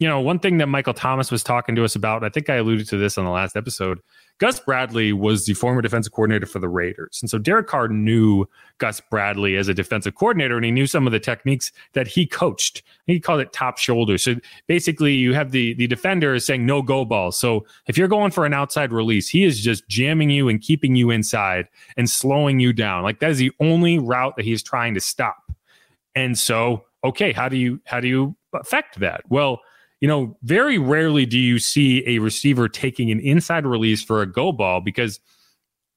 you 0.03 0.09
know, 0.09 0.19
one 0.19 0.37
thing 0.37 0.57
that 0.57 0.67
Michael 0.67 0.93
Thomas 0.93 1.31
was 1.31 1.43
talking 1.43 1.75
to 1.75 1.85
us 1.85 1.95
about, 1.95 2.25
I 2.25 2.29
think 2.29 2.49
I 2.49 2.55
alluded 2.55 2.89
to 2.89 2.97
this 2.97 3.17
on 3.17 3.23
the 3.23 3.31
last 3.31 3.55
episode. 3.55 4.01
Gus 4.37 4.59
Bradley 4.59 5.13
was 5.13 5.45
the 5.45 5.53
former 5.53 5.81
defensive 5.81 6.11
coordinator 6.11 6.45
for 6.45 6.59
the 6.59 6.67
Raiders. 6.67 7.19
And 7.21 7.29
so 7.29 7.37
Derek 7.37 7.67
Carr 7.67 7.87
knew 7.87 8.45
Gus 8.79 8.99
Bradley 8.99 9.55
as 9.55 9.69
a 9.69 9.73
defensive 9.73 10.15
coordinator 10.15 10.57
and 10.57 10.65
he 10.65 10.71
knew 10.71 10.87
some 10.87 11.07
of 11.07 11.13
the 11.13 11.21
techniques 11.21 11.71
that 11.93 12.05
he 12.05 12.25
coached. 12.25 12.83
He 13.07 13.21
called 13.21 13.39
it 13.39 13.53
top 13.53 13.77
shoulder. 13.77 14.17
So 14.17 14.35
basically 14.67 15.13
you 15.13 15.33
have 15.35 15.51
the 15.51 15.73
the 15.75 15.87
defender 15.87 16.33
is 16.33 16.45
saying 16.45 16.65
no 16.65 16.81
go 16.81 17.05
ball. 17.05 17.31
So 17.31 17.65
if 17.87 17.97
you're 17.97 18.09
going 18.09 18.31
for 18.31 18.45
an 18.45 18.53
outside 18.53 18.91
release, 18.91 19.29
he 19.29 19.45
is 19.45 19.61
just 19.61 19.87
jamming 19.87 20.29
you 20.29 20.49
and 20.49 20.59
keeping 20.59 20.97
you 20.97 21.11
inside 21.11 21.69
and 21.95 22.09
slowing 22.09 22.59
you 22.59 22.73
down. 22.73 23.03
Like 23.03 23.19
that 23.19 23.31
is 23.31 23.37
the 23.37 23.53
only 23.61 23.99
route 23.99 24.35
that 24.35 24.43
he's 24.43 24.63
trying 24.63 24.95
to 24.95 24.99
stop. 24.99 25.53
And 26.13 26.37
so, 26.37 26.83
okay, 27.05 27.31
how 27.31 27.47
do 27.47 27.55
you 27.55 27.79
how 27.85 28.01
do 28.01 28.09
you 28.09 28.35
affect 28.53 28.99
that? 28.99 29.21
Well, 29.29 29.61
you 30.03 30.09
know, 30.09 30.35
very 30.43 30.77
rarely 30.77 31.25
do 31.25 31.39
you 31.39 31.59
see 31.59 32.03
a 32.05 32.19
receiver 32.19 32.67
taking 32.67 33.09
an 33.09 33.21
inside 33.21 33.65
release 33.65 34.03
for 34.03 34.21
a 34.21 34.25
go 34.25 34.51
ball 34.51 34.81
because 34.81 35.21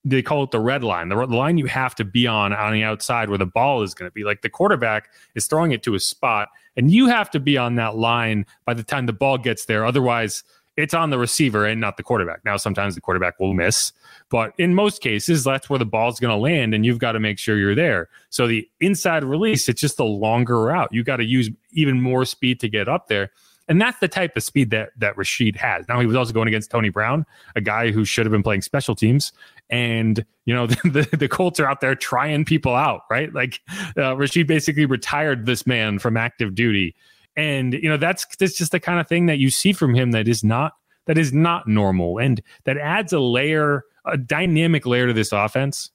they 0.05 0.23
call 0.23 0.45
it 0.45 0.53
the 0.53 0.61
red 0.61 0.85
line, 0.85 1.09
the 1.09 1.17
line 1.17 1.59
you 1.59 1.67
have 1.67 1.93
to 1.97 2.05
be 2.05 2.25
on 2.25 2.53
on 2.53 2.73
the 2.73 2.85
outside 2.85 3.29
where 3.29 3.37
the 3.37 3.45
ball 3.45 3.83
is 3.83 3.95
going 3.95 4.09
to 4.09 4.13
be. 4.13 4.23
Like 4.23 4.43
the 4.43 4.49
quarterback 4.49 5.11
is 5.35 5.49
throwing 5.49 5.73
it 5.73 5.83
to 5.83 5.97
a 5.97 5.99
spot, 5.99 6.51
and 6.77 6.89
you 6.89 7.09
have 7.09 7.33
to 7.33 7.41
be 7.41 7.59
on 7.59 7.75
that 7.75 7.97
line 7.97 8.47
by 8.65 8.75
the 8.75 8.85
time 8.85 9.07
the 9.07 9.13
ball 9.13 9.39
gets 9.39 9.65
there. 9.65 9.85
Otherwise, 9.85 10.45
it's 10.77 10.95
on 10.95 11.11
the 11.11 11.19
receiver 11.19 11.67
and 11.67 11.81
not 11.81 11.97
the 11.97 12.05
quarterback. 12.05 12.45
Now, 12.45 12.59
sometimes 12.59 12.95
the 12.95 13.01
quarterback 13.01 13.41
will 13.41 13.55
miss, 13.55 13.93
but 14.31 14.53
in 14.57 14.73
most 14.73 15.03
cases, 15.03 15.43
that's 15.43 15.69
where 15.69 15.81
the 15.81 15.85
ball's 15.85 16.21
going 16.21 16.33
to 16.33 16.41
land, 16.41 16.75
and 16.75 16.87
you've 16.87 17.01
got 17.01 17.13
to 17.13 17.19
make 17.19 17.41
sure 17.41 17.59
you're 17.59 17.75
there. 17.75 18.09
So 18.31 18.47
the 18.47 18.69
inside 18.79 19.25
release, 19.25 19.69
it's 19.69 19.81
just 19.81 19.99
a 19.99 20.05
longer 20.05 20.63
route. 20.63 20.91
You 20.93 21.03
got 21.03 21.17
to 21.17 21.25
use 21.25 21.51
even 21.73 22.01
more 22.01 22.25
speed 22.25 22.61
to 22.61 22.69
get 22.69 22.89
up 22.89 23.09
there. 23.09 23.33
And 23.69 23.81
that's 23.81 23.99
the 23.99 24.09
type 24.09 24.37
of 24.37 24.43
speed 24.43 24.71
that 24.71 24.91
that 24.99 25.17
Rashid 25.17 25.57
has. 25.57 25.89
Now 25.89 26.01
he 26.01 26.07
was 26.07 26.17
also 26.17 26.33
going 26.33 26.49
against 26.49 26.71
Tony 26.71 26.89
Brown, 26.89 27.27
a 27.57 27.61
guy 27.61 27.91
who 27.91 28.05
should 28.05 28.25
have 28.25 28.31
been 28.31 28.43
playing 28.43 28.63
special 28.63 28.95
teams. 28.95 29.33
And 29.71 30.25
you 30.45 30.55
know 30.55 30.67
the 30.85 31.07
the, 31.11 31.17
the 31.17 31.29
Colts 31.29 31.59
are 31.61 31.67
out 31.67 31.81
there 31.81 31.95
trying 31.95 32.45
people 32.45 32.75
out, 32.75 33.03
right? 33.11 33.33
Like 33.33 33.61
uh, 33.97 34.17
Rashid 34.17 34.47
basically 34.47 34.87
retired 34.87 35.47
this 35.47 35.67
man 35.67 35.99
from 35.99 36.17
active 36.17 36.55
duty, 36.55 36.95
and 37.37 37.75
you 37.75 37.89
know 37.89 37.97
that's 37.97 38.25
that's 38.37 38.57
just 38.57 38.73
the 38.73 38.81
kind 38.81 39.01
of 39.01 39.09
thing 39.09 39.27
that 39.27 39.39
you 39.39 39.51
see 39.51 39.73
from 39.73 39.95
him 39.95 40.13
that 40.13 40.29
is 40.29 40.45
not 40.45 40.75
that 41.07 41.19
is 41.19 41.33
not 41.33 41.67
normal, 41.67 42.19
and 42.19 42.41
that 42.65 42.79
adds 42.79 43.13
a 43.13 43.21
layer, 43.21 43.85
a 44.05 44.17
dynamic 44.17 44.87
layer 44.87 45.09
to 45.09 45.13
this 45.13 45.33
offense 45.33 45.91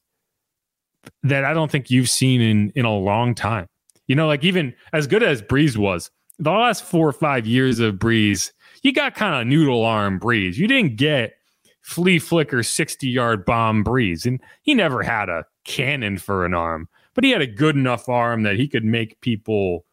that 1.22 1.44
I 1.44 1.52
don't 1.52 1.70
think 1.70 1.90
you've 1.90 2.10
seen 2.10 2.40
in 2.42 2.72
in 2.74 2.84
a 2.84 2.94
long 2.94 3.34
time. 3.34 3.66
You 4.06 4.16
know, 4.16 4.26
like 4.26 4.44
even 4.44 4.74
as 4.92 5.06
good 5.06 5.22
as 5.22 5.40
Brees 5.40 5.76
was 5.76 6.10
the 6.38 6.50
last 6.50 6.84
four 6.84 7.08
or 7.08 7.12
five 7.12 7.46
years 7.46 7.78
of 7.78 7.96
Brees, 7.96 8.52
you 8.82 8.92
got 8.92 9.14
kind 9.14 9.40
of 9.40 9.46
noodle 9.46 9.84
arm 9.84 10.18
Brees. 10.18 10.56
You 10.56 10.66
didn't 10.66 10.96
get 10.96 11.34
flea 11.82 12.18
flicker 12.18 12.62
60 12.62 13.08
yard 13.08 13.44
bomb 13.44 13.84
Brees. 13.84 14.24
And 14.24 14.40
he 14.62 14.74
never 14.74 15.02
had 15.02 15.28
a 15.28 15.44
cannon 15.64 16.18
for 16.18 16.44
an 16.44 16.54
arm, 16.54 16.88
but 17.14 17.24
he 17.24 17.30
had 17.30 17.42
a 17.42 17.46
good 17.46 17.76
enough 17.76 18.08
arm 18.08 18.42
that 18.44 18.56
he 18.56 18.68
could 18.68 18.84
make 18.84 19.20
people 19.20 19.84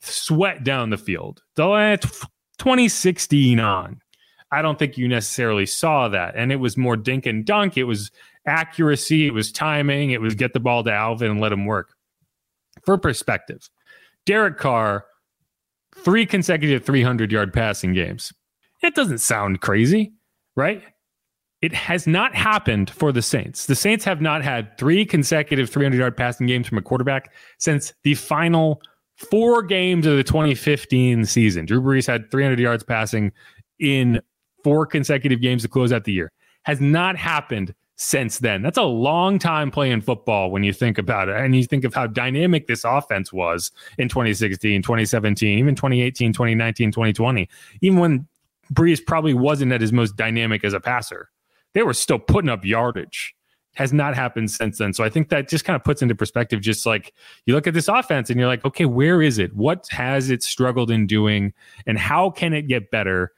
sweat 0.00 0.64
down 0.64 0.90
the 0.90 0.98
field. 0.98 1.42
The 1.56 1.66
last 1.66 2.02
2016 2.58 3.60
on, 3.60 4.00
I 4.50 4.62
don't 4.62 4.78
think 4.78 4.98
you 4.98 5.08
necessarily 5.08 5.66
saw 5.66 6.08
that. 6.08 6.34
And 6.36 6.52
it 6.52 6.56
was 6.56 6.76
more 6.76 6.96
dink 6.96 7.26
and 7.26 7.44
dunk. 7.44 7.76
It 7.76 7.84
was 7.84 8.10
accuracy, 8.46 9.26
it 9.26 9.34
was 9.34 9.52
timing, 9.52 10.10
it 10.10 10.20
was 10.20 10.34
get 10.34 10.52
the 10.52 10.60
ball 10.60 10.82
to 10.84 10.92
Alvin 10.92 11.30
and 11.30 11.40
let 11.40 11.52
him 11.52 11.64
work. 11.64 11.94
For 12.84 12.98
perspective, 12.98 13.68
Derek 14.26 14.58
Carr 14.58 15.04
three 15.96 16.26
consecutive 16.26 16.84
300 16.84 17.30
yard 17.32 17.52
passing 17.52 17.92
games. 17.92 18.32
It 18.82 18.94
doesn't 18.94 19.18
sound 19.18 19.60
crazy. 19.60 20.12
right? 20.56 20.82
It 21.62 21.72
has 21.72 22.08
not 22.08 22.34
happened 22.34 22.90
for 22.90 23.12
the 23.12 23.22
Saints. 23.22 23.66
The 23.66 23.76
Saints 23.76 24.04
have 24.04 24.20
not 24.20 24.42
had 24.42 24.76
three 24.78 25.04
consecutive 25.06 25.70
300 25.70 25.96
yard 25.96 26.16
passing 26.16 26.48
games 26.48 26.66
from 26.66 26.78
a 26.78 26.82
quarterback 26.82 27.32
since 27.58 27.94
the 28.02 28.14
final 28.14 28.82
four 29.16 29.62
games 29.62 30.04
of 30.04 30.16
the 30.16 30.24
2015 30.24 31.24
season. 31.24 31.64
Drew 31.64 31.80
Brees 31.80 32.06
had 32.06 32.30
300 32.32 32.58
yards 32.58 32.82
passing 32.82 33.30
in 33.78 34.20
four 34.64 34.86
consecutive 34.86 35.40
games 35.40 35.62
to 35.62 35.68
close 35.68 35.92
out 35.92 36.02
the 36.02 36.12
year. 36.12 36.32
Has 36.64 36.80
not 36.80 37.16
happened 37.16 37.74
since 37.96 38.38
then. 38.38 38.62
That's 38.62 38.78
a 38.78 38.82
long 38.82 39.38
time 39.38 39.70
playing 39.70 40.00
football 40.00 40.50
when 40.50 40.64
you 40.64 40.72
think 40.72 40.98
about 40.98 41.28
it. 41.28 41.36
And 41.36 41.54
you 41.54 41.64
think 41.64 41.84
of 41.84 41.94
how 41.94 42.06
dynamic 42.06 42.66
this 42.66 42.84
offense 42.84 43.32
was 43.32 43.70
in 43.98 44.08
2016, 44.08 44.82
2017, 44.82 45.58
even 45.58 45.74
2018, 45.74 46.32
2019, 46.32 46.90
2020. 46.90 47.48
Even 47.80 47.98
when 47.98 48.26
Brees 48.72 49.04
probably 49.04 49.34
wasn't 49.34 49.72
at 49.72 49.80
his 49.80 49.92
most 49.92 50.16
dynamic 50.16 50.64
as 50.64 50.72
a 50.72 50.80
passer, 50.80 51.30
they 51.74 51.82
were 51.82 51.94
still 51.94 52.18
putting 52.18 52.50
up 52.50 52.64
yardage. 52.64 53.34
Has 53.76 53.90
not 53.90 54.14
happened 54.14 54.50
since 54.50 54.76
then. 54.76 54.92
So 54.92 55.02
I 55.02 55.08
think 55.08 55.30
that 55.30 55.48
just 55.48 55.64
kind 55.64 55.74
of 55.74 55.82
puts 55.82 56.02
into 56.02 56.14
perspective 56.14 56.60
just 56.60 56.84
like 56.84 57.14
you 57.46 57.54
look 57.54 57.66
at 57.66 57.72
this 57.72 57.88
offense 57.88 58.28
and 58.28 58.38
you're 58.38 58.46
like, 58.46 58.66
okay, 58.66 58.84
where 58.84 59.22
is 59.22 59.38
it? 59.38 59.56
What 59.56 59.88
has 59.90 60.28
it 60.28 60.42
struggled 60.42 60.90
in 60.90 61.06
doing? 61.06 61.54
And 61.86 61.96
how 61.96 62.28
can 62.28 62.52
it 62.52 62.68
get 62.68 62.90
better? 62.90 63.32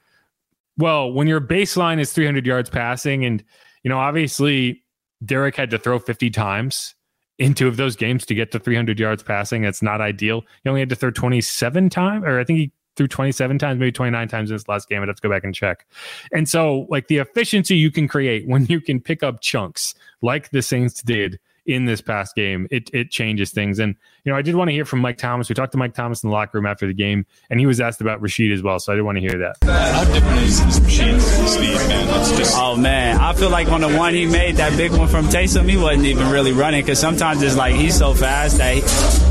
Well, 0.77 1.13
when 1.13 1.27
your 1.27 1.39
baseline 1.39 2.01
is 2.01 2.11
300 2.11 2.45
yards 2.45 2.69
passing 2.69 3.23
and 3.23 3.45
you 3.85 3.89
know, 3.89 3.99
obviously 3.99 4.83
Derek 5.23 5.55
had 5.55 5.69
to 5.69 5.77
throw 5.77 5.99
50 5.99 6.31
times 6.31 6.95
in 7.37 7.53
two 7.53 7.67
of 7.67 7.77
those 7.77 7.95
games 7.95 8.25
to 8.25 8.33
get 8.33 8.51
to 8.51 8.59
300 8.59 8.99
yards 8.99 9.21
passing. 9.21 9.61
That's 9.61 9.83
not 9.83 10.01
ideal. 10.01 10.41
He 10.63 10.69
only 10.69 10.81
had 10.81 10.89
to 10.89 10.95
throw 10.95 11.11
27 11.11 11.91
times, 11.91 12.25
or 12.25 12.39
I 12.39 12.43
think 12.43 12.57
he 12.57 12.71
threw 12.95 13.07
27 13.07 13.59
times, 13.59 13.79
maybe 13.79 13.91
29 13.91 14.27
times 14.27 14.49
in 14.49 14.55
this 14.55 14.67
last 14.67 14.89
game. 14.89 15.03
I'd 15.03 15.07
have 15.07 15.17
to 15.17 15.21
go 15.21 15.29
back 15.29 15.43
and 15.43 15.53
check. 15.53 15.85
And 16.33 16.49
so, 16.49 16.87
like 16.89 17.09
the 17.09 17.17
efficiency 17.19 17.77
you 17.77 17.91
can 17.91 18.07
create 18.07 18.47
when 18.47 18.65
you 18.65 18.81
can 18.81 18.99
pick 18.99 19.21
up 19.21 19.41
chunks 19.41 19.93
like 20.23 20.49
the 20.49 20.63
Saints 20.63 21.03
did 21.03 21.39
in 21.65 21.85
this 21.85 22.01
past 22.01 22.35
game, 22.35 22.67
it 22.71 22.89
it 22.93 23.09
changes 23.11 23.51
things. 23.51 23.79
And 23.79 23.95
you 24.23 24.31
know, 24.31 24.37
I 24.37 24.41
did 24.41 24.55
want 24.55 24.69
to 24.69 24.73
hear 24.73 24.85
from 24.85 24.99
Mike 24.99 25.17
Thomas. 25.17 25.49
We 25.49 25.55
talked 25.55 25.71
to 25.71 25.77
Mike 25.77 25.93
Thomas 25.93 26.23
in 26.23 26.29
the 26.29 26.33
locker 26.33 26.57
room 26.57 26.65
after 26.65 26.85
the 26.87 26.93
game, 26.93 27.25
and 27.49 27.59
he 27.59 27.65
was 27.65 27.81
asked 27.81 28.01
about 28.01 28.21
Rashid 28.21 28.51
as 28.51 28.61
well. 28.61 28.79
So 28.79 28.93
I 28.93 28.95
did 28.95 29.01
want 29.01 29.17
to 29.17 29.21
hear 29.21 29.37
that. 29.39 29.57
How 29.63 30.03
different 30.05 30.41
is, 30.41 30.61
Rashid's 30.79 31.25
speed, 31.51 31.75
man? 31.87 32.37
Just- 32.37 32.55
oh 32.57 32.75
man, 32.75 33.17
I 33.17 33.33
feel 33.33 33.49
like 33.49 33.67
on 33.69 33.81
the 33.81 33.89
one 33.97 34.13
he 34.13 34.25
made, 34.25 34.57
that 34.57 34.77
big 34.77 34.91
one 34.91 35.07
from 35.07 35.25
Taysom, 35.25 35.67
he 35.69 35.77
wasn't 35.77 36.05
even 36.05 36.29
really 36.29 36.51
running 36.51 36.81
because 36.81 36.99
sometimes 36.99 37.41
it's 37.41 37.55
like 37.55 37.75
he's 37.75 37.97
so 37.97 38.13
fast 38.13 38.57
that 38.57 38.75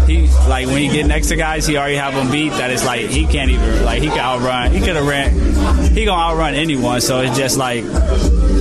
he, 0.07 0.27
he, 0.27 0.29
like 0.49 0.67
when 0.67 0.79
he 0.79 0.89
get 0.89 1.07
next 1.07 1.29
to 1.29 1.37
guys, 1.37 1.67
he 1.67 1.77
already 1.77 1.97
have 1.97 2.15
them 2.15 2.31
beat. 2.31 2.51
That 2.51 2.71
it's 2.71 2.85
like 2.85 3.07
he 3.07 3.27
can't 3.27 3.51
even 3.51 3.85
like 3.85 4.03
he 4.03 4.09
can 4.09 4.19
outrun. 4.19 4.73
He 4.73 4.81
could 4.81 4.97
have 4.97 5.07
ran. 5.07 5.33
He 5.95 6.05
gonna 6.05 6.21
outrun 6.21 6.55
anyone. 6.55 7.01
So 7.01 7.21
it's 7.21 7.37
just 7.37 7.57
like 7.57 7.85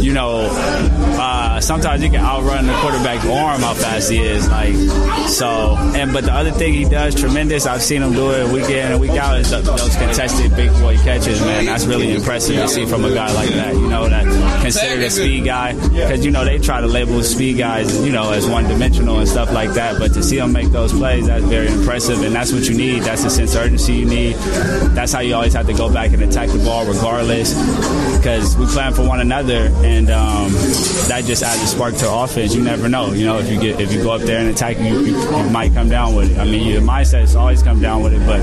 you 0.03 0.13
know, 0.13 0.49
uh, 0.51 1.61
sometimes 1.61 2.01
he 2.01 2.09
can 2.09 2.19
outrun 2.19 2.67
the 2.67 2.73
quarterback's 2.79 3.25
arm 3.25 3.62
how 3.63 3.74
fast 3.74 4.12
he 4.12 4.20
is. 4.20 4.48
Like 4.50 4.75
so, 5.29 5.75
and 5.96 6.12
but 6.12 6.25
the 6.25 6.34
other 6.34 6.51
thing 6.51 6.74
he 6.74 6.86
does 6.86 7.15
tremendous. 7.15 7.65
I've 7.65 7.82
seen 7.82 8.01
him 8.01 8.13
do 8.13 8.32
it 8.32 8.51
week 8.51 8.70
in 8.70 8.91
and 8.91 9.00
week 9.00 9.12
out. 9.12 9.39
Is 9.39 9.50
those 9.50 9.96
contested 9.96 10.55
big 10.55 10.72
boy 10.74 10.98
catches, 10.98 11.39
man. 11.41 11.65
That's 11.65 11.86
really 11.86 12.13
impressive 12.13 12.55
to 12.55 12.67
see 12.67 12.86
from 12.86 13.05
a 13.05 13.13
guy 13.13 13.32
like 13.34 13.50
that. 13.50 13.74
You 13.74 13.88
know, 13.88 14.10
that 14.10 14.25
considered 14.62 15.03
a 15.03 15.10
speed 15.10 15.46
guy 15.46 15.74
because 15.74 16.25
you 16.25 16.32
know 16.32 16.46
they 16.46 16.60
try 16.60 16.82
to 16.82 16.88
label 16.88 17.24
speed 17.24 17.58
guys, 17.58 18.05
you 18.05 18.12
know, 18.12 18.32
as 18.32 18.48
one 18.48 18.65
dimensional 18.67 19.20
and 19.20 19.27
stuff 19.27 19.51
like 19.51 19.72
that. 19.72 19.98
But 19.98 20.13
to 20.13 20.24
see 20.24 20.38
him 20.38 20.51
make 20.51 20.70
those 20.70 20.91
plays, 20.91 21.27
that's 21.27 21.46
very 21.46 21.67
impressive, 21.67 22.22
and 22.22 22.36
that's 22.36 22.51
what 22.51 22.67
you 22.67 22.75
need. 22.75 23.03
That's 23.03 23.24
the 23.24 23.29
sense 23.29 23.55
of 23.55 23.62
urgency 23.62 23.93
you 23.93 24.05
need. 24.05 24.36
That's 24.93 25.13
how 25.13 25.22
you 25.22 25.36
always 25.36 25.53
have 25.53 25.67
to 25.67 25.74
go 25.74 25.91
back 25.91 26.12
and 26.12 26.22
attack 26.24 26.50
the 26.50 26.60
ball 26.60 26.86
regardless, 26.86 27.53
because 28.17 28.58
we 28.58 28.65
plan 28.67 28.93
for 28.93 29.08
one 29.08 29.20
another, 29.20 29.72
and 29.84 30.10
um, 30.10 30.51
that 31.08 31.24
just 31.25 31.43
adds 31.43 31.62
a 31.62 31.67
spark 31.67 31.96
to 31.96 32.12
offense. 32.12 32.53
You 32.53 32.63
never 32.63 32.89
know. 32.89 33.13
You 33.13 33.25
know, 33.25 33.39
if 33.39 33.50
you 33.53 33.60
get 33.60 33.79
if 33.79 33.93
you 33.93 34.01
go 34.01 34.12
up 34.12 34.21
there 34.21 34.39
and 34.39 34.49
attack, 34.49 34.77
you, 34.80 34.99
you, 34.99 35.17
you 35.17 35.49
might 35.49 35.73
come 35.73 35.89
down 35.89 36.15
with 36.15 36.32
it. 36.32 36.39
I 36.39 36.45
mean, 36.45 36.67
your 36.67 36.82
mindset 36.82 37.23
is 37.23 37.36
always 37.36 37.62
come 37.62 37.80
down 37.80 38.01
with 38.01 38.13
it, 38.13 38.25
but 38.25 38.41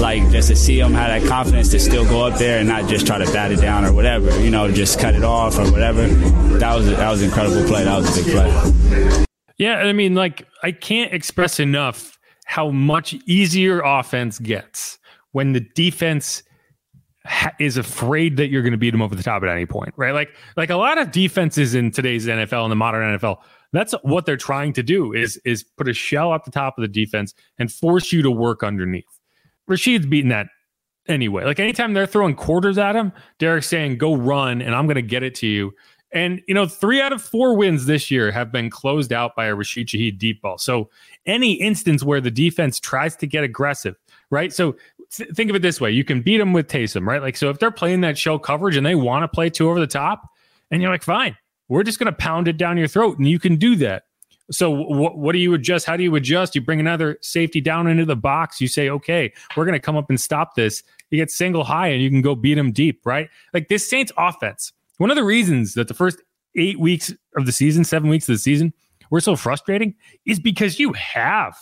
like 0.00 0.22
just 0.30 0.48
to 0.48 0.56
see 0.56 0.80
him 0.80 0.92
have 0.94 1.20
that 1.20 1.28
confidence 1.28 1.70
to 1.70 1.78
still 1.78 2.04
go 2.04 2.24
up 2.24 2.38
there 2.38 2.58
and 2.58 2.68
not 2.68 2.88
just 2.88 3.06
try 3.06 3.18
to 3.18 3.30
bat 3.32 3.52
it 3.52 3.60
down 3.60 3.84
or 3.84 3.92
whatever. 3.92 4.40
You 4.40 4.50
know, 4.50 4.70
just 4.70 4.98
cut 4.98 5.14
it 5.14 5.24
off 5.24 5.58
or 5.58 5.70
whatever. 5.70 6.06
That 6.06 6.74
was 6.74 6.86
that 6.86 7.10
was 7.10 7.22
an 7.22 7.28
incredible 7.28 7.66
play. 7.66 7.84
That 7.84 7.98
was 7.98 8.18
a 8.18 8.24
big 8.24 8.32
play. 8.32 9.24
Yeah, 9.58 9.76
I 9.76 9.92
mean, 9.92 10.14
like 10.14 10.46
I 10.62 10.72
can't 10.72 11.12
express 11.12 11.60
enough 11.60 12.18
how 12.46 12.70
much 12.70 13.14
easier 13.26 13.80
offense 13.80 14.38
gets 14.38 14.98
when 15.32 15.52
the 15.52 15.60
defense 15.60 16.42
is 17.58 17.76
afraid 17.76 18.36
that 18.36 18.48
you're 18.48 18.62
going 18.62 18.72
to 18.72 18.78
beat 18.78 18.90
them 18.90 19.02
over 19.02 19.14
the 19.14 19.22
top 19.22 19.42
at 19.42 19.48
any 19.48 19.66
point, 19.66 19.92
right? 19.96 20.12
Like, 20.12 20.30
like 20.56 20.70
a 20.70 20.76
lot 20.76 20.98
of 20.98 21.10
defenses 21.10 21.74
in 21.74 21.90
today's 21.90 22.26
NFL 22.26 22.62
and 22.62 22.70
the 22.70 22.76
modern 22.76 23.18
NFL, 23.18 23.38
that's 23.72 23.94
what 24.02 24.26
they're 24.26 24.36
trying 24.36 24.72
to 24.74 24.82
do 24.82 25.12
is 25.12 25.36
is 25.44 25.62
put 25.62 25.88
a 25.88 25.92
shell 25.92 26.34
at 26.34 26.44
the 26.44 26.50
top 26.50 26.78
of 26.78 26.82
the 26.82 26.88
defense 26.88 27.34
and 27.58 27.72
force 27.72 28.12
you 28.12 28.22
to 28.22 28.30
work 28.30 28.62
underneath. 28.62 29.20
Rashid's 29.68 30.06
beating 30.06 30.30
that 30.30 30.48
anyway. 31.08 31.44
Like 31.44 31.60
anytime 31.60 31.92
they're 31.92 32.06
throwing 32.06 32.34
quarters 32.34 32.78
at 32.78 32.96
him, 32.96 33.12
Derek's 33.38 33.66
saying, 33.66 33.98
"Go 33.98 34.14
run, 34.14 34.62
and 34.62 34.74
I'm 34.74 34.86
going 34.86 34.96
to 34.96 35.02
get 35.02 35.22
it 35.22 35.34
to 35.36 35.46
you." 35.46 35.72
And 36.12 36.40
you 36.46 36.54
know, 36.54 36.66
three 36.66 37.00
out 37.00 37.12
of 37.12 37.22
four 37.22 37.56
wins 37.56 37.86
this 37.86 38.10
year 38.10 38.30
have 38.30 38.52
been 38.52 38.70
closed 38.70 39.12
out 39.12 39.34
by 39.34 39.46
a 39.46 39.54
Rashid 39.54 39.88
Shaheed 39.88 40.18
deep 40.18 40.40
ball. 40.40 40.58
So 40.58 40.88
any 41.26 41.54
instance 41.54 42.02
where 42.02 42.20
the 42.20 42.30
defense 42.30 42.78
tries 42.78 43.16
to 43.16 43.26
get 43.26 43.44
aggressive, 43.44 43.96
right? 44.30 44.52
So 44.52 44.76
th- 45.12 45.30
think 45.30 45.50
of 45.50 45.56
it 45.56 45.62
this 45.62 45.80
way: 45.80 45.90
you 45.90 46.04
can 46.04 46.22
beat 46.22 46.38
them 46.38 46.52
with 46.52 46.68
Taysom, 46.68 47.06
right? 47.06 47.20
Like 47.20 47.36
so, 47.36 47.50
if 47.50 47.58
they're 47.58 47.70
playing 47.70 48.02
that 48.02 48.16
shell 48.16 48.38
coverage 48.38 48.76
and 48.76 48.86
they 48.86 48.94
want 48.94 49.24
to 49.24 49.28
play 49.28 49.50
two 49.50 49.68
over 49.68 49.80
the 49.80 49.86
top, 49.86 50.30
and 50.70 50.80
you're 50.80 50.90
like, 50.90 51.02
fine, 51.02 51.36
we're 51.68 51.82
just 51.82 51.98
going 51.98 52.12
to 52.12 52.16
pound 52.16 52.48
it 52.48 52.56
down 52.56 52.76
your 52.76 52.88
throat, 52.88 53.18
and 53.18 53.28
you 53.28 53.38
can 53.38 53.56
do 53.56 53.76
that. 53.76 54.04
So 54.50 54.70
what 54.70 55.18
what 55.18 55.32
do 55.32 55.38
you 55.38 55.54
adjust? 55.54 55.86
How 55.86 55.96
do 55.96 56.04
you 56.04 56.14
adjust? 56.14 56.54
You 56.54 56.60
bring 56.60 56.78
another 56.78 57.18
safety 57.20 57.60
down 57.60 57.88
into 57.88 58.04
the 58.04 58.14
box. 58.14 58.60
You 58.60 58.68
say, 58.68 58.88
okay, 58.90 59.32
we're 59.56 59.64
going 59.64 59.72
to 59.72 59.80
come 59.80 59.96
up 59.96 60.08
and 60.08 60.20
stop 60.20 60.54
this. 60.54 60.84
You 61.10 61.18
get 61.18 61.30
single 61.30 61.64
high, 61.64 61.88
and 61.88 62.02
you 62.02 62.10
can 62.10 62.22
go 62.22 62.34
beat 62.34 62.54
them 62.54 62.72
deep, 62.72 63.04
right? 63.04 63.28
Like 63.52 63.68
this 63.68 63.88
Saints 63.88 64.12
offense. 64.16 64.72
One 64.98 65.10
of 65.10 65.16
the 65.16 65.24
reasons 65.24 65.74
that 65.74 65.88
the 65.88 65.94
first 65.94 66.22
eight 66.54 66.78
weeks 66.78 67.12
of 67.36 67.44
the 67.44 67.52
season, 67.52 67.84
seven 67.84 68.08
weeks 68.08 68.28
of 68.28 68.34
the 68.34 68.38
season, 68.38 68.72
were 69.10 69.20
so 69.20 69.36
frustrating 69.36 69.94
is 70.24 70.40
because 70.40 70.78
you 70.78 70.92
have 70.94 71.56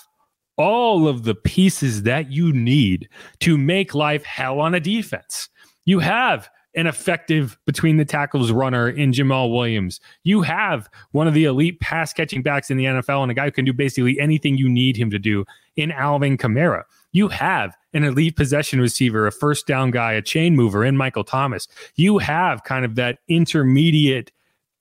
all 0.56 1.08
of 1.08 1.24
the 1.24 1.34
pieces 1.34 2.04
that 2.04 2.30
you 2.30 2.52
need 2.52 3.08
to 3.40 3.58
make 3.58 3.94
life 3.94 4.24
hell 4.24 4.60
on 4.60 4.74
a 4.74 4.80
defense. 4.80 5.48
You 5.84 5.98
have 5.98 6.48
an 6.74 6.86
effective 6.86 7.56
between 7.66 7.96
the 7.96 8.04
tackles 8.04 8.50
runner 8.50 8.88
in 8.88 9.12
Jamaal 9.12 9.52
Williams. 9.52 10.00
You 10.22 10.42
have 10.42 10.88
one 11.12 11.28
of 11.28 11.34
the 11.34 11.44
elite 11.44 11.80
pass 11.80 12.12
catching 12.12 12.42
backs 12.42 12.70
in 12.70 12.76
the 12.76 12.84
NFL 12.84 13.22
and 13.22 13.30
a 13.30 13.34
guy 13.34 13.44
who 13.44 13.52
can 13.52 13.64
do 13.64 13.72
basically 13.72 14.18
anything 14.18 14.56
you 14.56 14.68
need 14.68 14.96
him 14.96 15.10
to 15.10 15.18
do 15.18 15.44
in 15.76 15.92
Alvin 15.92 16.36
Kamara. 16.36 16.82
You 17.12 17.28
have 17.28 17.76
an 17.92 18.04
elite 18.04 18.36
possession 18.36 18.80
receiver, 18.80 19.26
a 19.26 19.32
first 19.32 19.66
down 19.66 19.90
guy, 19.90 20.12
a 20.12 20.22
chain 20.22 20.56
mover 20.56 20.84
in 20.84 20.96
Michael 20.96 21.24
Thomas. 21.24 21.68
You 21.94 22.18
have 22.18 22.64
kind 22.64 22.84
of 22.84 22.96
that 22.96 23.18
intermediate 23.28 24.32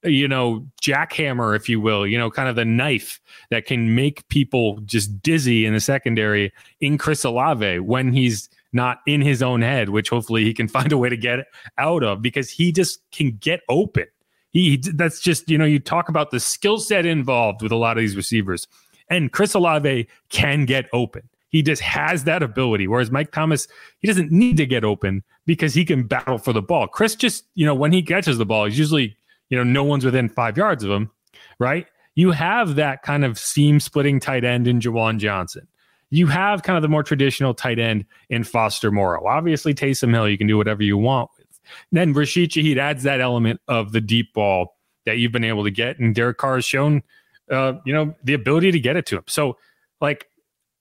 you 0.04 0.28
know, 0.28 0.66
jackhammer, 0.82 1.56
if 1.56 1.70
you 1.70 1.80
will, 1.80 2.06
you 2.06 2.18
know, 2.18 2.30
kind 2.30 2.50
of 2.50 2.56
the 2.56 2.66
knife 2.66 3.22
that 3.50 3.66
can 3.66 3.96
make 3.96 4.28
people 4.28 4.80
just 4.82 5.22
dizzy 5.22 5.66
in 5.66 5.74
the 5.74 5.80
secondary 5.80 6.52
in 6.82 6.98
Chris 6.98 7.24
Olave 7.24 7.80
when 7.80 8.12
he's 8.12 8.50
not 8.74 9.00
in 9.06 9.22
his 9.22 9.42
own 9.42 9.62
head, 9.62 9.90
which 9.90 10.10
hopefully 10.10 10.44
he 10.44 10.54
can 10.54 10.68
find 10.70 10.92
a 10.92 10.98
way 10.98 11.10
to 11.10 11.18
get 11.18 11.46
out 11.78 12.04
of 12.04 12.22
because 12.22 12.50
he 12.50 12.72
just 12.72 13.00
can 13.12 13.38
get 13.40 13.62
open. 13.70 14.06
He 14.52 14.78
that's 14.78 15.20
just, 15.20 15.50
you 15.50 15.58
know, 15.58 15.66
you 15.66 15.80
talk 15.80 16.10
about 16.10 16.32
the 16.32 16.40
skill 16.40 16.80
set 16.80 17.06
involved 17.06 17.62
with 17.62 17.72
a 17.72 17.76
lot 17.76 17.98
of 17.98 18.02
these 18.02 18.16
receivers. 18.16 18.68
And 19.10 19.32
Chris 19.32 19.54
Olave 19.54 20.08
can 20.30 20.66
get 20.66 20.88
open. 20.94 21.28
He 21.50 21.62
just 21.62 21.82
has 21.82 22.24
that 22.24 22.42
ability. 22.42 22.88
Whereas 22.88 23.12
Mike 23.12 23.32
Thomas, 23.32 23.68
he 24.00 24.08
doesn't 24.08 24.32
need 24.32 24.58
to 24.58 24.66
get 24.66 24.84
open 24.84 25.24
because 25.46 25.74
he 25.74 25.86
can 25.86 26.04
battle 26.04 26.38
for 26.38 26.52
the 26.52 26.62
ball. 26.62 26.88
Chris 26.88 27.16
just, 27.16 27.46
you 27.54 27.66
know, 27.66 27.76
when 27.76 27.92
he 27.92 28.02
catches 28.02 28.38
the 28.38 28.46
ball, 28.46 28.66
he's 28.66 28.80
usually, 28.80 29.16
you 29.50 29.58
know, 29.58 29.64
no 29.64 29.84
one's 29.84 30.06
within 30.06 30.30
five 30.30 30.58
yards 30.58 30.84
of 30.84 30.90
him, 30.90 31.12
right? 31.60 31.86
You 32.16 32.32
have 32.32 32.76
that 32.76 33.04
kind 33.04 33.24
of 33.24 33.38
seam 33.38 33.80
splitting 33.80 34.20
tight 34.20 34.44
end 34.44 34.68
in 34.68 34.80
Juwan 34.80 35.20
Johnson. 35.20 35.68
You 36.14 36.28
have 36.28 36.62
kind 36.62 36.78
of 36.78 36.84
the 36.84 36.90
more 36.90 37.02
traditional 37.02 37.56
tight 37.56 37.80
end 37.80 38.06
in 38.30 38.44
Foster 38.44 38.92
Moreau. 38.92 39.26
Obviously, 39.26 39.74
Taysom 39.74 40.14
Hill, 40.14 40.30
you 40.30 40.38
can 40.38 40.46
do 40.46 40.58
whatever 40.58 40.84
you 40.84 40.96
want 40.96 41.32
with. 41.40 41.48
Then 41.92 42.14
Rashid 42.14 42.52
Shaheed 42.52 42.78
adds 42.78 43.02
that 43.02 43.20
element 43.20 43.60
of 43.68 43.94
the 43.94 44.00
deep 44.00 44.32
ball 44.32 44.78
that 45.08 45.18
you've 45.18 45.32
been 45.32 45.44
able 45.44 45.64
to 45.64 45.72
get. 45.72 45.98
And 45.98 46.14
Derek 46.14 46.38
Carr 46.38 46.56
has 46.56 46.66
shown, 46.66 47.02
uh, 47.50 47.74
you 47.84 47.92
know, 47.92 48.14
the 48.24 48.36
ability 48.36 48.72
to 48.72 48.80
get 48.80 48.96
it 48.96 49.08
to 49.08 49.18
him. 49.18 49.24
So, 49.28 49.58
like, 50.02 50.28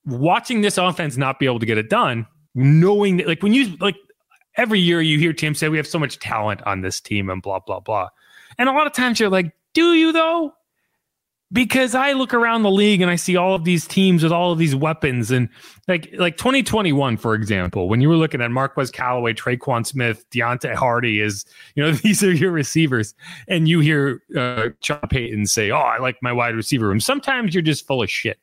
watching 0.04 0.60
this 0.60 0.76
offense 0.76 1.16
not 1.16 1.38
be 1.38 1.46
able 1.46 1.60
to 1.60 1.66
get 1.66 1.78
it 1.78 1.88
done, 1.88 2.26
knowing 2.54 3.16
that, 3.16 3.26
like, 3.26 3.42
when 3.42 3.54
you, 3.54 3.74
like, 3.78 3.96
every 4.58 4.80
year 4.80 5.00
you 5.00 5.18
hear 5.18 5.32
Tim 5.32 5.54
say, 5.54 5.70
we 5.70 5.78
have 5.78 5.86
so 5.86 5.98
much 5.98 6.18
talent 6.18 6.60
on 6.66 6.82
this 6.82 7.00
team 7.00 7.30
and 7.30 7.40
blah, 7.40 7.60
blah, 7.60 7.80
blah. 7.80 8.10
And 8.58 8.68
a 8.68 8.72
lot 8.72 8.86
of 8.86 8.92
times 8.92 9.18
you're 9.18 9.30
like, 9.30 9.54
do 9.72 9.94
you 9.94 10.12
though? 10.12 10.52
Because 11.52 11.94
I 11.94 12.12
look 12.12 12.32
around 12.32 12.62
the 12.62 12.70
league 12.70 13.02
and 13.02 13.10
I 13.10 13.16
see 13.16 13.36
all 13.36 13.54
of 13.54 13.64
these 13.64 13.86
teams 13.86 14.22
with 14.22 14.32
all 14.32 14.52
of 14.52 14.58
these 14.58 14.74
weapons. 14.74 15.30
And 15.30 15.48
like 15.86 16.08
like 16.14 16.36
2021 16.38 17.16
for 17.18 17.34
example 17.34 17.88
when 17.88 18.00
you 18.00 18.08
were 18.08 18.16
looking 18.16 18.40
at 18.40 18.50
Marquez 18.50 18.90
Callaway, 18.90 19.34
Tre'Quan 19.34 19.86
Smith, 19.86 20.24
Deonte 20.30 20.74
Harty 20.74 21.20
is 21.20 21.44
you 21.74 21.82
know 21.82 21.92
these 22.04 22.22
are 22.22 22.32
your 22.32 22.52
receivers. 22.52 23.14
And 23.48 23.68
you 23.68 23.80
hear 23.80 24.22
uh, 24.36 24.70
Sean 24.80 25.00
Payton 25.10 25.46
say 25.46 25.70
oh 25.70 25.78
I 25.78 25.98
like 25.98 26.16
my 26.22 26.32
wide 26.32 26.54
receiver 26.54 26.88
room. 26.88 27.00
Sometimes 27.00 27.54
you're 27.54 27.62
just 27.62 27.86
full 27.86 28.02
of 28.02 28.10
shit. 28.10 28.38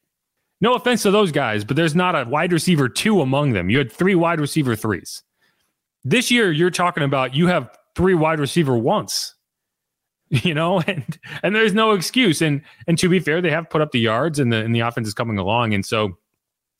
No 0.61 0.75
offense 0.75 1.01
to 1.03 1.11
those 1.11 1.31
guys 1.31 1.63
but 1.63 1.75
there's 1.75 1.95
not 1.95 2.15
a 2.15 2.29
wide 2.29 2.53
receiver 2.53 2.87
two 2.87 3.21
among 3.21 3.53
them. 3.53 3.69
You 3.69 3.79
had 3.79 3.91
three 3.91 4.15
wide 4.15 4.39
receiver 4.39 4.75
threes. 4.75 5.23
This 6.03 6.29
year 6.29 6.51
you're 6.51 6.69
talking 6.69 7.03
about 7.03 7.33
you 7.33 7.47
have 7.47 7.75
three 7.95 8.13
wide 8.13 8.39
receiver 8.39 8.77
once 8.77 9.35
you 10.43 10.53
know, 10.53 10.79
and 10.81 11.17
and 11.41 11.55
there's 11.55 11.73
no 11.73 11.91
excuse. 11.91 12.41
And 12.41 12.61
and 12.87 12.97
to 12.99 13.09
be 13.09 13.19
fair, 13.19 13.41
they 13.41 13.49
have 13.49 13.69
put 13.69 13.81
up 13.81 13.91
the 13.91 13.99
yards 13.99 14.39
and 14.39 14.53
the 14.53 14.57
and 14.57 14.75
the 14.75 14.81
offense 14.81 15.07
is 15.07 15.13
coming 15.13 15.37
along. 15.37 15.73
And 15.73 15.85
so 15.85 16.17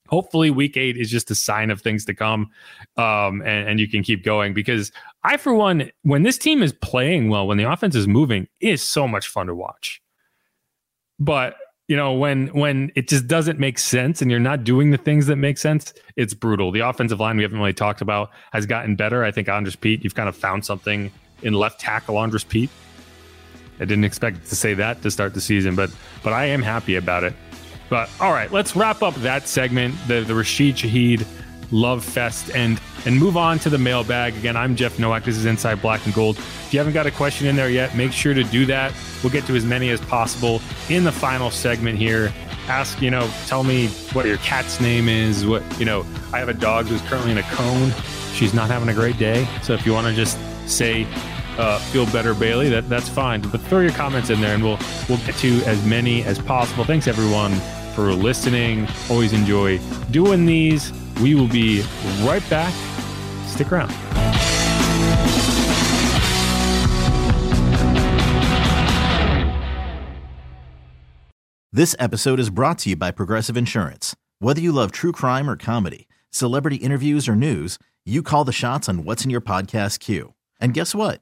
hopefully 0.08 0.50
week 0.52 0.78
eight 0.78 0.98
is 0.98 1.10
just 1.10 1.32
a 1.32 1.36
sign 1.36 1.72
of 1.72 1.82
things 1.82 2.06
to 2.06 2.14
come. 2.14 2.50
Um, 2.98 3.42
and, 3.42 3.70
and 3.70 3.80
you 3.80 3.88
can 3.88 4.04
keep 4.04 4.24
going 4.24 4.54
because 4.54 4.92
I, 5.24 5.38
for 5.38 5.54
one, 5.54 5.92
when 6.04 6.24
this 6.24 6.38
team 6.38 6.62
is 6.62 6.74
playing 6.74 7.30
well, 7.30 7.48
when 7.48 7.58
the 7.58 7.72
offense 7.72 7.96
is 7.96 8.08
moving, 8.08 8.48
is 8.60 8.84
so 8.84 9.08
much 9.08 9.28
fun 9.28 9.48
to 9.48 9.56
watch. 9.56 10.02
But 11.20 11.56
you 11.88 11.98
know, 11.98 12.14
when 12.14 12.48
when 12.50 12.92
it 12.96 13.08
just 13.08 13.26
doesn't 13.26 13.60
make 13.60 13.80
sense 13.80 14.22
and 14.22 14.30
you're 14.30 14.40
not 14.40 14.64
doing 14.64 14.92
the 14.92 14.98
things 14.98 15.26
that 15.26 15.38
make 15.38 15.58
sense, 15.58 15.92
it's 16.16 16.36
brutal. 16.36 16.72
The 16.72 16.82
offensive 16.82 17.20
line 17.20 17.38
we 17.38 17.42
haven't 17.42 17.58
really 17.58 17.74
talked 17.74 18.02
about 18.02 18.30
has 18.54 18.68
gotten 18.68 18.96
better. 18.96 19.24
I 19.24 19.32
think 19.32 19.50
Andrus 19.50 19.76
Peat 19.76 20.04
you've 20.04 20.14
kind 20.14 20.30
of 20.30 20.36
found 20.36 20.64
something 20.64 21.12
in 21.42 21.54
left 21.54 21.80
tackle 21.80 22.20
Andrus 22.20 22.44
Peat 22.44 22.70
I 23.80 23.86
didn't 23.86 24.04
expect 24.04 24.46
to 24.48 24.56
say 24.56 24.74
that 24.76 25.02
to 25.04 25.12
start 25.12 25.34
the 25.34 25.42
season, 25.42 25.76
but 25.76 25.90
but 26.24 26.34
I 26.34 26.46
am 26.46 26.62
happy 26.62 26.96
about 26.96 27.24
it. 27.24 27.34
But 27.90 28.10
all 28.20 28.32
right, 28.32 28.52
let's 28.52 28.76
wrap 28.76 29.02
up 29.02 29.16
that 29.16 29.48
segment, 29.48 29.96
the 30.08 30.22
the 30.22 30.36
Rashid 30.36 30.76
Shaheed 30.76 31.26
Love 31.72 32.04
Fest, 32.04 32.52
and 32.54 32.80
and 33.06 33.18
move 33.18 33.38
on 33.38 33.60
to 33.60 33.70
the 33.70 33.78
mailbag. 33.78 34.36
Again, 34.36 34.58
I'm 34.58 34.76
Jeff 34.76 35.00
Nowak. 35.00 35.24
This 35.24 35.38
is 35.38 35.46
Inside 35.46 35.82
Black 35.82 36.06
and 36.06 36.14
Gold. 36.14 36.38
If 36.38 36.74
you 36.74 36.80
haven't 36.80 36.94
got 36.94 37.08
a 37.08 37.12
question 37.12 37.48
in 37.48 37.56
there 37.56 37.70
yet, 37.70 37.96
make 37.96 38.12
sure 38.12 38.34
to 38.34 38.44
do 38.44 38.66
that. 38.66 38.94
We'll 39.24 39.32
get 39.32 39.46
to 39.46 39.56
as 39.56 39.66
many 39.66 39.90
as 39.90 40.02
possible 40.02 40.62
in 40.90 41.04
the 41.04 41.12
final 41.12 41.50
segment 41.50 41.98
here. 41.98 42.34
Ask, 42.68 43.02
you 43.02 43.10
know, 43.10 43.28
tell 43.48 43.64
me 43.64 43.88
what 44.14 44.26
your 44.26 44.38
cat's 44.38 44.80
name 44.80 45.10
is. 45.10 45.46
What 45.46 45.64
you 45.80 45.86
know, 45.86 46.06
I 46.34 46.40
have 46.40 46.50
a 46.50 46.54
dog 46.54 46.88
who's 46.88 47.02
currently 47.04 47.32
in 47.32 47.38
a 47.38 47.44
cone. 47.44 47.92
She's 48.34 48.54
not 48.54 48.70
having 48.70 48.90
a 48.90 48.94
great 48.94 49.18
day. 49.18 49.48
So 49.64 49.74
if 49.74 49.86
you 49.86 49.94
want 49.94 50.08
to 50.08 50.14
just 50.14 50.38
say 50.70 51.08
uh, 51.60 51.78
feel 51.78 52.06
better, 52.08 52.34
Bailey, 52.34 52.70
that 52.70 52.88
that's 52.90 53.10
fine. 53.10 53.42
But 53.42 53.62
throw 53.62 53.82
your 53.82 53.92
comments 53.92 54.30
in 54.30 54.40
there, 54.40 54.56
and 54.56 54.64
we'll 54.64 54.80
we'll 55.08 55.20
get 55.20 55.36
to 55.36 55.62
as 55.66 55.84
many 55.86 56.24
as 56.24 56.40
possible. 56.40 56.86
Thanks 56.86 57.08
everyone 57.08 57.54
for 57.94 58.14
listening. 58.14 58.88
Always 59.10 59.34
enjoy 59.34 59.78
doing 60.10 60.46
these. 60.46 60.94
We 61.22 61.36
will 61.36 61.50
be 61.50 61.84
right 62.22 62.48
back. 62.50 62.74
Stick 63.46 63.72
around. 63.72 63.94
This 71.72 71.96
episode 72.00 72.40
is 72.40 72.50
brought 72.50 72.80
to 72.80 72.90
you 72.90 72.96
by 72.96 73.12
Progressive 73.12 73.56
Insurance. 73.56 74.16
Whether 74.40 74.60
you 74.60 74.72
love 74.72 74.92
true 74.92 75.12
crime 75.12 75.50
or 75.50 75.56
comedy, 75.56 76.08
celebrity 76.32 76.78
interviews 76.78 77.28
or 77.28 77.36
news, 77.36 77.78
you 78.06 78.24
call 78.24 78.44
the 78.44 78.52
shots 78.52 78.90
on 78.90 79.04
what's 79.04 79.24
in 79.24 79.30
your 79.30 79.42
podcast 79.42 80.00
queue. 80.00 80.34
And 80.60 80.74
guess 80.74 80.96
what? 80.96 81.22